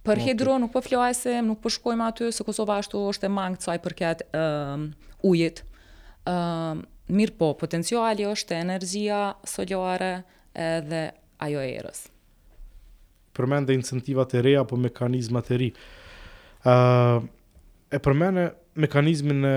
Për 0.06 0.12
okay. 0.16 0.24
hidro 0.24 0.58
nuk 0.58 0.72
po 0.72 0.82
flasim, 0.82 1.46
nuk 1.48 1.60
po 1.62 1.70
shkojmë 1.70 2.08
aty 2.08 2.32
se 2.32 2.44
Kosova 2.44 2.78
ashtu 2.78 2.98
është 2.98 3.26
e 3.26 3.30
mangët 3.30 3.62
sa 3.62 3.76
i 3.76 3.80
përket 3.80 4.22
um, 4.38 4.94
ujit. 5.24 5.64
Um, 6.30 6.86
mirë 7.10 7.34
po, 7.38 7.54
potenciali 7.54 8.26
është 8.26 8.54
energjia 8.62 9.34
solare 9.44 10.24
edhe 10.54 11.12
ajo 11.40 11.60
erës 11.60 12.10
përmende 13.36 13.76
incentivat 13.76 14.34
e 14.36 14.42
reja 14.44 14.64
apo 14.64 14.78
mekanizmat 14.80 15.50
e 15.52 15.58
ri. 15.62 15.70
Uh, 16.66 17.20
e 17.94 18.00
përmene 18.02 18.48
mekanizmin 18.82 19.44
e 19.48 19.54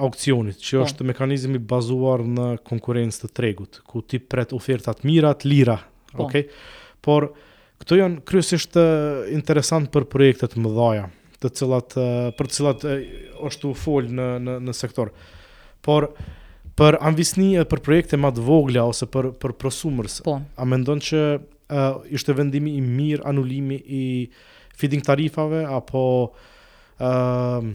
aukcionit, 0.00 0.60
që 0.62 0.78
po. 0.80 0.84
është 0.86 1.02
yeah. 1.02 1.08
mekanizmi 1.10 1.58
bazuar 1.58 2.22
në 2.24 2.46
konkurencë 2.68 3.24
të 3.24 3.30
tregut, 3.36 3.80
ku 3.88 4.00
ti 4.08 4.20
pret 4.22 4.54
ofertat 4.56 5.06
mirat, 5.08 5.48
lira, 5.48 5.80
Oh. 6.12 6.26
Okay? 6.26 6.42
por 7.00 7.30
këto 7.80 7.96
janë 7.96 8.18
kryesisht 8.28 8.74
interesant 9.32 9.88
për 9.88 10.04
projektet 10.12 10.58
më 10.60 10.68
dhaja, 10.74 11.06
të 11.40 11.48
cilat, 11.56 11.94
për 12.36 12.50
të 12.50 12.52
cilat 12.52 12.84
është 13.48 13.66
u 13.70 13.70
fol 13.72 14.10
në, 14.18 14.26
në, 14.44 14.58
në 14.60 14.74
sektor. 14.76 15.08
Por, 15.80 16.10
për 16.76 16.98
anvisni 17.00 17.54
e 17.56 17.64
për 17.64 17.80
projekte 17.86 18.20
më 18.20 18.28
të 18.36 18.44
vogla 18.44 18.84
ose 18.90 19.08
për 19.08 19.30
për 19.40 19.56
prosumers. 19.62 20.18
Po. 20.28 20.36
A 20.60 20.68
mendon 20.68 21.00
që 21.00 21.22
uh, 21.72 21.96
ishte 22.12 22.34
vendimi 22.36 22.74
i 22.78 22.82
mirë 22.84 23.24
anulimi 23.32 23.78
i 24.00 24.04
feeding 24.78 25.02
tarifave 25.06 25.64
apo 25.68 26.02
ë 27.02 27.08
uh, 27.08 27.72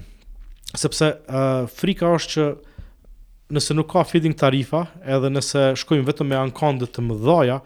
sepse 0.78 1.10
uh, 1.16 1.64
frika 1.72 2.10
është 2.18 2.32
që 2.34 2.46
nëse 3.56 3.76
nuk 3.78 3.88
ka 3.94 4.02
feeding 4.04 4.36
tarifa, 4.36 4.82
edhe 5.08 5.30
nëse 5.32 5.62
shkojmë 5.82 6.08
vetëm 6.10 6.30
me 6.34 6.38
ankande 6.40 6.88
të 6.92 7.04
mëdhaja, 7.06 7.60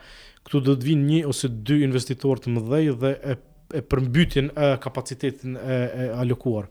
këtu 0.45 0.61
do 0.67 0.75
të 0.77 0.87
vinë 0.91 1.07
një 1.09 1.21
ose 1.31 1.49
dy 1.65 1.79
investitor 1.87 2.39
të 2.41 2.53
mëdhej 2.55 2.91
dhe 3.01 3.13
e, 3.33 3.37
e 3.79 3.81
përmbytin 3.91 4.51
e 4.53 4.69
kapacitetin 4.83 5.57
e, 5.57 5.77
e 5.87 6.05
alokuar. 6.21 6.67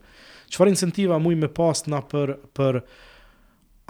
Qëfar 0.51 0.71
incentiva 0.71 1.19
mui 1.23 1.35
me 1.39 1.49
pas 1.55 1.83
na 1.91 1.99
për, 2.11 2.33
për 2.55 2.79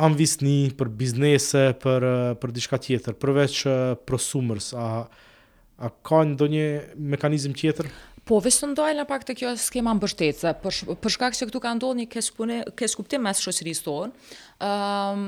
anvisni, 0.09 0.71
për 0.77 0.89
biznese, 0.97 1.63
për, 1.85 2.07
për 2.41 2.55
diçka 2.57 2.81
tjetër, 2.81 3.17
përveç 3.21 3.61
prosumers, 4.09 4.71
a, 4.77 5.03
A 5.81 5.89
ka 6.05 6.21
ndonjë 6.25 6.93
mekanizëm 7.13 7.53
tjetër? 7.57 7.87
Po, 8.29 8.37
vështë 8.43 8.67
ndojnë 8.75 9.01
në 9.01 9.05
pak 9.09 9.23
të 9.25 9.33
kjo 9.39 9.53
skema 9.57 9.93
mbështetëse, 9.97 10.51
për, 10.61 10.75
shkak 11.09 11.33
që 11.37 11.47
këtu 11.49 11.61
ka 11.63 11.71
ndonjë 11.79 12.03
një 12.03 12.11
kështë 12.13 12.89
kuptim 12.99 13.23
mes 13.25 13.41
shoqërisë 13.41 13.85
tonë, 13.87 14.35
um, 14.67 15.23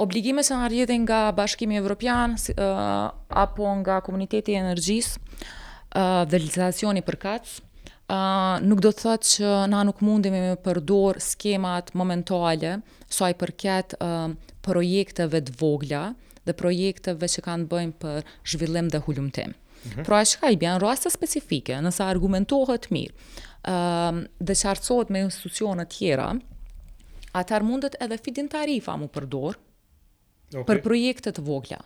obligime 0.00 0.44
se 0.48 0.56
në 0.56 0.70
rjetin 0.72 1.04
nga 1.04 1.18
bashkimi 1.36 1.76
evropian, 1.80 2.38
uh, 2.40 3.10
apo 3.42 3.68
nga 3.82 3.98
komuniteti 4.06 4.56
energjisë, 4.62 5.20
uh, 5.20 6.22
dhe 6.32 6.42
lizacioni 6.46 7.04
për 7.10 7.20
kacë, 7.28 7.64
Uh, 8.10 8.58
nuk 8.66 8.80
do 8.82 8.90
të 8.90 9.04
thotë 9.04 9.28
që 9.36 9.50
na 9.70 9.84
nuk 9.86 10.00
mundemi 10.02 10.40
me 10.42 10.56
përdor 10.64 11.20
skemat 11.22 11.92
momentale, 11.94 12.72
sa 13.06 13.12
so 13.20 13.28
i 13.30 13.36
përket 13.38 13.94
uh, 14.02 14.32
projekteve 14.66 15.38
të 15.46 15.54
vogla, 15.60 16.00
dhe 16.50 16.56
projekteve 16.58 17.28
që 17.30 17.44
kanë 17.46 17.68
bëjmë 17.70 17.96
për 18.02 18.20
zhvillim 18.52 18.88
dhe 18.92 19.00
hullumtim. 19.06 19.54
Mm 19.54 19.92
-hmm. 19.92 20.04
Pra 20.08 20.20
e 20.22 20.26
shka 20.28 20.50
i 20.52 20.58
bjanë 20.60 20.80
rrasa 20.82 21.10
specifike, 21.10 21.72
nësa 21.84 22.08
argumentohet 22.12 22.90
mirë 22.92 23.14
uh, 23.14 24.20
dhe 24.38 24.56
qartësohet 24.62 25.10
me 25.10 25.22
institucionet 25.26 25.88
tjera, 25.96 26.30
atar 27.40 27.62
mundet 27.62 27.94
edhe 28.00 28.18
fitin 28.24 28.48
tarifa 28.48 28.96
mu 28.96 29.06
përdor 29.08 29.54
okay. 29.56 30.66
për 30.68 30.82
projekte 30.86 31.30
të 31.32 31.46
vogla. 31.48 31.80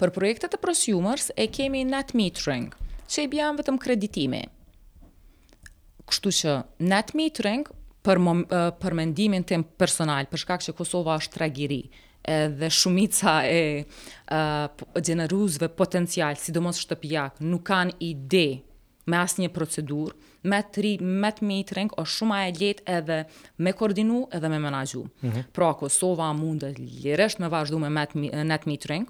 Për 0.00 0.10
projekte 0.16 0.48
të 0.52 0.58
prosumers 0.60 1.30
e 1.36 1.46
kemi 1.56 1.84
net 1.84 2.12
metering, 2.18 2.74
që 3.08 3.18
i 3.24 3.30
bjanë 3.34 3.58
vetëm 3.62 3.78
kreditime. 3.84 4.42
Kështu 6.08 6.30
që 6.40 6.52
net 6.90 7.14
metering 7.14 7.64
për, 8.04 8.18
për 8.82 8.92
mendimin 8.94 9.44
tim 9.48 9.62
personal, 9.80 10.24
për 10.26 10.38
shkak 10.42 10.60
që 10.66 10.76
Kosova 10.78 11.16
është 11.20 11.34
tragiri, 11.38 11.82
edhe 12.26 12.70
shumica 12.70 13.42
e 13.46 13.84
uh, 14.30 15.00
gjeneruzve 15.00 15.68
potencial, 15.72 16.34
sidomos 16.40 16.80
shtëpijak, 16.82 17.38
nuk 17.46 17.64
kanë 17.68 17.96
ide 18.02 18.46
me 19.06 19.20
asë 19.22 19.44
një 19.44 19.50
procedur, 19.54 20.14
me 20.46 20.58
tri, 20.74 20.96
me 21.02 21.30
të 21.34 21.46
mitring, 21.46 21.92
o 21.98 22.02
shumë 22.06 22.40
e 22.48 22.52
letë 22.58 22.86
edhe 22.98 23.20
me 23.62 23.72
koordinu 23.78 24.24
edhe 24.34 24.48
me 24.50 24.58
menagju. 24.62 25.04
Mm 25.08 25.30
-hmm. 25.30 25.42
Pra, 25.54 25.72
Kosova 25.74 26.32
mund 26.32 26.62
të 26.62 26.74
lirësht 26.78 27.38
me 27.40 27.48
vazhdu 27.48 27.78
me 27.78 27.90
net 28.44 28.66
mitring, 28.66 29.06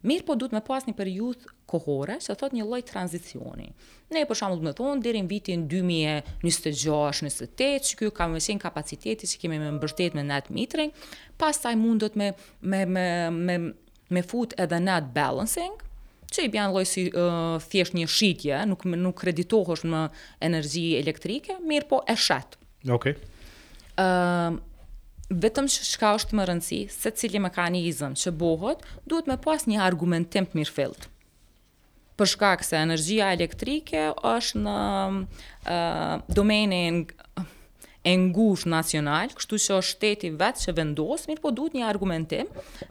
Mirë 0.00 0.24
po 0.24 0.32
duhet 0.38 0.52
me 0.56 0.60
pas 0.64 0.80
një 0.88 0.94
periud 0.96 1.42
kohore, 1.68 2.14
që 2.24 2.32
thot 2.40 2.54
një 2.56 2.64
loj 2.64 2.80
tranzicioni. 2.88 3.66
Ne, 4.14 4.20
për 4.28 4.38
shumë, 4.40 4.56
me 4.64 4.70
thonë, 4.78 5.02
në 5.12 5.22
vitin 5.28 5.66
2026-2028, 5.68 7.82
që 7.88 7.94
kjo 8.00 8.08
ka 8.16 8.24
me 8.32 8.38
qenë 8.40 8.64
kapaciteti 8.64 9.24
që 9.28 9.36
kemi 9.42 9.56
me 9.60 9.70
mbërtet 9.76 10.12
me 10.16 10.22
net 10.24 10.46
metering, 10.56 10.90
pas 11.42 11.56
taj 11.60 11.74
mundot 11.76 12.14
me, 12.16 12.28
me, 12.64 12.86
me, 12.88 13.06
me, 13.34 13.58
me 14.16 14.22
fut 14.24 14.50
edhe 14.60 14.80
net 14.80 15.04
balancing, 15.16 15.74
që 16.30 16.38
i 16.46 16.48
bjan 16.54 16.72
lloj 16.72 16.86
si 16.86 17.02
uh, 17.10 17.14
thjesht 17.68 17.94
një 17.98 18.06
shitje, 18.08 18.62
nuk 18.70 18.84
nuk 18.88 19.20
kreditohesh 19.20 19.84
në 19.90 20.06
energji 20.48 20.88
elektrike, 21.02 21.52
mirë 21.66 21.88
po 21.92 21.98
e 22.08 22.16
shet. 22.16 22.56
Okej. 22.88 23.14
Okay 23.18 23.28
vetëm 25.38 25.68
që 25.70 25.84
shka 25.86 26.10
është 26.18 26.34
më 26.36 26.44
rëndësi, 26.50 26.78
se 26.90 27.12
cili 27.14 27.38
mekanizëm 27.42 28.16
që 28.18 28.32
bohët, 28.38 28.80
duhet 29.06 29.28
me 29.30 29.36
pas 29.44 29.64
një 29.70 29.78
argumentim 29.86 30.46
të 30.50 30.58
mirë 30.58 30.74
fillt. 30.74 31.06
Për 32.20 32.28
shkak 32.34 32.64
se 32.66 32.76
energjia 32.82 33.30
elektrike 33.36 34.08
është 34.28 34.60
në 34.66 34.74
uh, 35.22 36.34
domenin 36.36 37.04
e 38.00 38.14
ngush 38.16 38.62
nacional, 38.68 39.28
kështu 39.36 39.58
që 39.60 39.74
është 39.78 39.88
shteti 39.94 40.28
vetë 40.40 40.62
që 40.66 40.72
vendosë, 40.80 41.28
mirë 41.30 41.42
po 41.44 41.50
duhet 41.52 41.74
një 41.76 41.82
argumentim, 41.92 42.46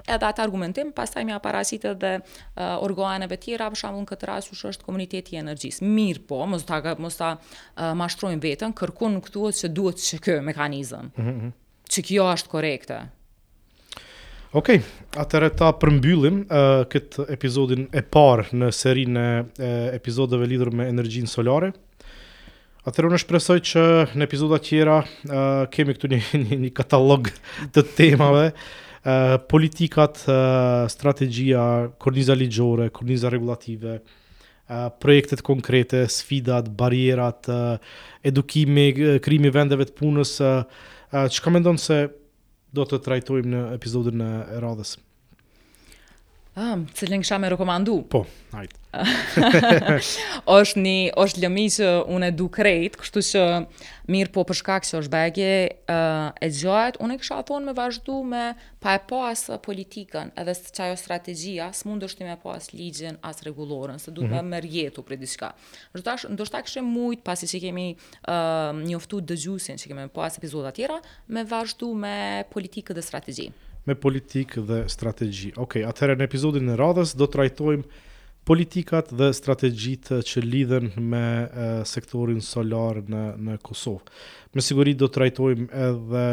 edhe 0.06 0.26
atë 0.30 0.44
argumentim 0.48 0.92
pasaj 0.94 1.24
me 1.30 1.34
aparasit 1.36 1.86
edhe 1.92 2.16
uh, 2.22 2.76
organeve 2.86 3.38
tjera, 3.42 3.68
për 3.74 3.82
shamullë 3.84 4.06
në 4.06 4.10
këtë 4.14 4.30
rasu 4.32 4.58
që 4.60 4.70
është 4.72 4.86
komuniteti 4.88 5.38
energjisë. 5.44 5.84
Mirë 5.98 6.24
po, 6.30 6.40
mos 6.52 6.62
ta, 6.70 6.80
mos 7.02 7.18
ta 7.20 7.32
uh, 7.42 7.94
mashtrojmë 8.00 8.44
vetën, 8.48 8.74
kërkun 8.80 9.18
në 9.20 9.26
këtu 9.28 9.50
që 9.64 9.72
duhet 9.78 10.06
që 10.08 10.22
kë 10.28 10.38
mekanizëm. 10.52 11.10
Mm 11.18 11.30
-hmm 11.34 11.58
që 11.90 12.04
kjo 12.10 12.26
është 12.32 12.52
korekte. 12.52 12.98
Okej, 14.58 14.80
okay, 14.82 15.46
e 15.46 15.52
ta 15.54 15.70
përmbyllim 15.78 16.40
uh, 16.44 16.84
këtë 16.90 17.28
epizodin 17.36 17.86
e 17.94 18.02
parë 18.02 18.48
në 18.58 18.72
serinë 18.74 19.26
e 19.62 19.70
epizodeve 19.94 20.48
lidur 20.50 20.72
me 20.74 20.88
energjinë 20.90 21.30
solare. 21.30 21.70
Atëherë 22.88 23.12
unë 23.12 23.20
shpresoj 23.22 23.58
që 23.70 23.84
në 24.18 24.26
epizoda 24.26 24.58
tjera 24.64 25.02
uh, 25.06 25.66
kemi 25.70 25.94
këtu 25.94 26.10
një, 26.10 26.22
një, 26.48 26.58
një 26.64 26.70
katalog 26.80 27.30
të 27.76 27.84
temave, 28.00 28.48
uh, 28.56 29.36
politikat, 29.52 30.24
uh, 30.32 30.88
strategjia, 30.90 31.64
korniza 32.02 32.34
ligjore, 32.40 32.90
korniza 32.96 33.30
regulative, 33.34 34.00
uh, 34.00 34.88
projektet 35.04 35.46
konkrete, 35.46 36.08
sfidat, 36.10 36.72
barierat, 36.80 37.52
uh, 37.52 37.92
edukimi, 38.26 38.90
krimi 39.22 39.54
vendeve 39.54 39.86
të 39.92 40.00
punës, 40.02 40.40
uh, 40.42 40.96
Uh, 41.10 41.26
që 41.26 41.42
ka 41.42 41.50
mendon 41.50 41.78
se 41.82 41.96
do 42.78 42.86
të 42.86 43.00
trajtojmë 43.08 43.50
në 43.50 43.64
epizodin 43.80 44.22
e 44.26 44.32
radhës? 44.62 44.96
Um, 46.60 46.82
cilën 46.90 46.90
cilin 46.98 47.22
kësha 47.24 47.38
me 47.40 47.50
rekomandu. 47.54 48.00
Po, 48.12 48.24
hajtë. 48.52 48.76
është 50.50 50.82
një, 50.84 50.94
është 51.24 51.44
lëmi 51.46 51.64
që 51.76 51.92
unë 52.16 52.30
e 52.32 52.34
du 52.36 52.48
krejtë, 52.52 53.00
kështu 53.00 53.22
që 53.28 53.44
mirë 54.12 54.34
po 54.34 54.44
përshkak 54.50 54.88
që 54.90 54.96
është 54.98 55.14
bëgje 55.14 55.52
uh, 55.54 55.94
eh, 55.94 56.50
e 56.50 56.50
gjojtë, 56.58 57.00
unë 57.06 57.16
e 57.16 57.20
kësha 57.22 57.38
thonë 57.52 57.70
me 57.70 57.76
vazhdu 57.78 58.16
me 58.34 58.42
pa 58.84 58.96
e 58.98 59.04
pas 59.12 59.46
po 59.52 59.60
politikën 59.70 60.34
edhe 60.42 60.58
së 60.58 60.74
qajo 60.82 60.98
strategia, 61.00 61.70
së 61.78 61.88
mund 61.92 62.04
është 62.10 62.26
një 62.26 62.32
me 62.34 62.38
pas 62.44 62.68
ligjin 62.76 63.22
asë 63.30 63.48
regulorën, 63.52 64.02
së 64.04 64.16
du 64.18 64.26
të 64.26 64.32
mm 64.34 64.40
-hmm. 64.40 64.52
me 64.52 64.60
mërjetu 64.60 65.06
për 65.08 65.22
diçka. 65.24 65.54
diska. 65.96 66.28
Ndo 66.34 66.44
kështë 66.50 66.82
e 66.82 66.86
mujtë 66.98 67.28
pasi 67.30 67.46
që 67.54 67.64
kemi 67.68 67.88
uh, 67.96 68.74
njoftu 68.90 69.22
dëgjusin 69.32 69.80
që 69.80 69.88
kemi 69.88 70.10
pas 70.18 70.38
epizodat 70.38 70.76
tjera, 70.76 71.00
me 71.28 71.44
vazhdu 71.44 71.94
me 71.94 72.44
politikët 72.54 72.96
dhe 72.98 73.06
strategi 73.12 73.48
me 73.90 73.98
politikë 73.98 74.64
dhe 74.70 74.80
strategji. 74.92 75.52
Okej, 75.62 75.84
atëherë 75.90 76.18
në 76.20 76.28
episodin 76.30 76.74
e 76.74 76.78
radhës 76.80 77.16
do 77.18 77.28
të 77.28 77.42
rajtojmë 77.42 78.08
politikat 78.50 79.10
dhe 79.20 79.30
strategjitë 79.36 80.20
që 80.26 80.44
lidhen 80.46 80.92
me 81.12 81.22
e, 81.22 81.70
sektorin 81.90 82.40
solar 82.46 83.02
në 83.06 83.24
në 83.48 83.58
Kosovë. 83.66 84.20
Me 84.58 84.66
siguri 84.66 84.96
do 84.98 85.10
të 85.10 85.26
rajtojmë 85.26 85.72
edhe 85.90 86.28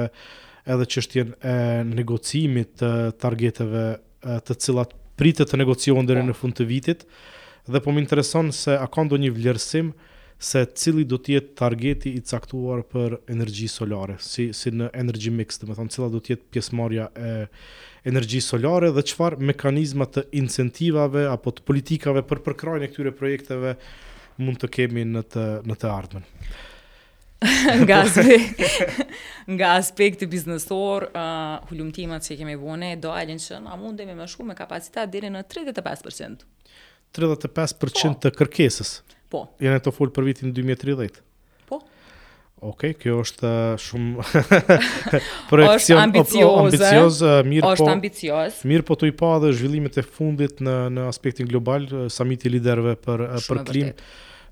edhe 0.74 0.86
çështjen 0.92 1.28
e 1.46 1.52
negocimit 1.86 2.72
të 2.80 2.88
targeteve 3.22 3.82
e, 3.92 4.38
të 4.46 4.56
cilat 4.64 4.94
pritet 5.16 5.52
të 5.52 5.60
negociohen 5.60 6.08
deri 6.08 6.24
në 6.28 6.34
fund 6.36 6.56
të 6.58 6.66
vitit 6.68 7.04
dhe 7.66 7.80
po 7.82 7.94
më 7.94 8.02
intereson 8.04 8.50
se 8.54 8.74
a 8.76 8.88
ka 8.90 9.04
ndonjë 9.06 9.30
vlerësim 9.36 9.92
se 10.38 10.64
cili 10.76 11.04
do 11.08 11.16
të 11.16 11.32
jetë 11.36 11.54
targeti 11.56 12.10
i 12.16 12.20
caktuar 12.20 12.82
për 12.84 13.16
energji 13.32 13.68
solare, 13.72 14.18
si 14.20 14.50
si 14.52 14.68
në 14.70 14.90
energy 14.94 15.32
mix, 15.32 15.58
do 15.62 15.68
të 15.70 15.76
thonë 15.78 15.94
cila 15.94 16.08
do 16.12 16.20
të 16.20 16.34
jetë 16.34 16.44
pjesëmarrja 16.52 17.06
e 17.16 17.30
energji 18.06 18.42
solare 18.44 18.90
dhe 18.92 19.02
çfarë 19.08 19.40
mekanizma 19.52 20.04
të 20.12 20.26
incentivave 20.40 21.24
apo 21.30 21.54
të 21.56 21.64
politikave 21.66 22.22
për 22.28 22.42
përkrajnë 22.50 22.84
e 22.84 22.92
këtyre 22.92 23.14
projekteve 23.16 23.74
mund 24.42 24.60
të 24.60 24.70
kemi 24.78 25.06
në 25.08 25.24
të 25.32 25.46
në 25.70 25.78
të 25.80 25.92
ardhmen. 25.96 26.28
nga 27.84 27.98
aspekti 28.02 28.70
nga 29.56 29.72
aspekti 29.80 30.24
biznesor, 30.28 31.08
uh, 31.16 31.90
që 31.96 32.36
kemi 32.40 32.54
vone 32.56 32.94
do 33.00 33.10
alin 33.12 33.38
që 33.40 33.58
na 33.60 33.74
mundemi 33.76 34.14
më 34.16 34.26
shumë 34.32 34.48
me 34.48 34.54
kapacitet 34.56 35.10
deri 35.12 35.28
në 35.32 35.42
35%. 35.44 36.46
35% 37.16 38.22
të 38.24 38.32
kërkesës. 38.36 38.94
Po. 39.26 39.46
Jene 39.62 39.78
të 39.82 39.90
full 39.94 40.12
për 40.14 40.26
vitin 40.28 40.52
2030. 40.54 41.16
Po. 41.66 41.80
Okej, 42.66 42.94
kjo 43.02 43.16
është 43.24 43.48
uh, 43.48 43.80
shumë 43.82 44.26
projekcion 45.50 46.00
ambicioz, 46.04 46.68
ambicioz, 46.68 47.18
uh, 47.24 47.40
mirë 47.44 47.64
është 47.64 47.70
po. 47.70 47.72
Është 47.82 47.88
ambicioz. 47.96 48.60
Mirë 48.72 48.86
po 48.88 48.98
tu 49.00 49.10
i 49.10 49.14
pa 49.18 49.32
dhe 49.42 49.50
zhvillimet 49.58 49.98
e 49.98 50.04
fundit 50.06 50.62
në 50.64 50.76
në 50.96 51.08
aspektin 51.10 51.50
global, 51.50 51.88
uh, 51.90 52.06
samiti 52.16 52.48
i 52.50 52.54
liderëve 52.56 52.94
për 53.04 53.26
shumë 53.34 53.48
për 53.48 53.62
klim. 53.72 53.90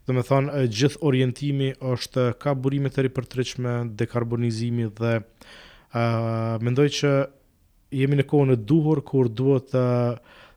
Do 0.09 0.19
të 0.19 0.27
thonë 0.29 0.65
gjithë 0.81 1.01
orientimi 1.09 1.71
është 1.95 2.27
ka 2.43 2.53
burime 2.61 2.91
të 2.93 3.07
ripërtërshme 3.07 3.77
dekarbonizimi 4.03 4.91
dhe 4.99 5.15
ë 5.23 5.23
uh, 5.23 6.19
mendoj 6.67 6.91
që 6.99 7.13
jemi 8.03 8.19
në 8.19 8.27
kohën 8.29 8.53
e 8.57 8.61
duhur 8.69 9.01
kur 9.07 9.31
duhet 9.39 9.71
të 9.73 9.85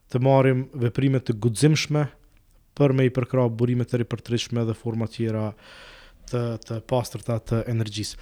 të 0.07 0.21
marrim 0.23 0.61
veprime 0.79 1.19
të 1.19 1.33
guximshme, 1.43 2.05
për 2.77 2.93
me 2.93 3.05
i 3.09 3.13
përkra 3.13 3.47
burime 3.59 3.85
të 3.89 4.03
ripërtrishme 4.03 4.63
dhe 4.69 4.75
forma 4.77 5.09
tjera 5.11 5.47
të, 6.29 6.41
të 6.67 6.79
pastrëta 6.89 7.39
të 7.51 7.61
energjisë. 7.73 8.21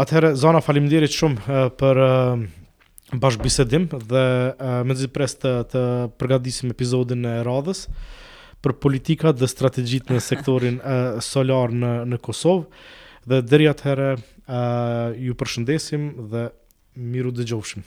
Atëherë, 0.00 0.30
zona 0.36 0.60
falimderit 0.64 1.12
shumë 1.16 1.58
për 1.80 2.00
bashkëbisedim 3.22 3.86
dhe 4.10 4.24
me 4.88 4.96
zi 4.98 5.08
pres 5.16 5.36
të, 5.40 5.52
të 5.72 5.82
përgadisim 6.20 6.72
epizodin 6.74 7.24
e 7.30 7.36
radhës 7.46 7.86
për 8.64 8.74
politikat 8.82 9.38
dhe 9.40 9.48
strategjit 9.52 10.08
në 10.10 10.20
sektorin 10.24 10.80
solar 11.24 11.72
në, 11.76 11.92
në 12.12 12.20
Kosovë 12.24 13.28
dhe 13.30 13.40
dheri 13.50 13.70
atëherë 13.70 14.10
ju 15.26 15.36
përshëndesim 15.40 16.10
dhe 16.34 16.48
miru 17.12 17.32
dhe 17.40 17.48
gjofshim. 17.52 17.86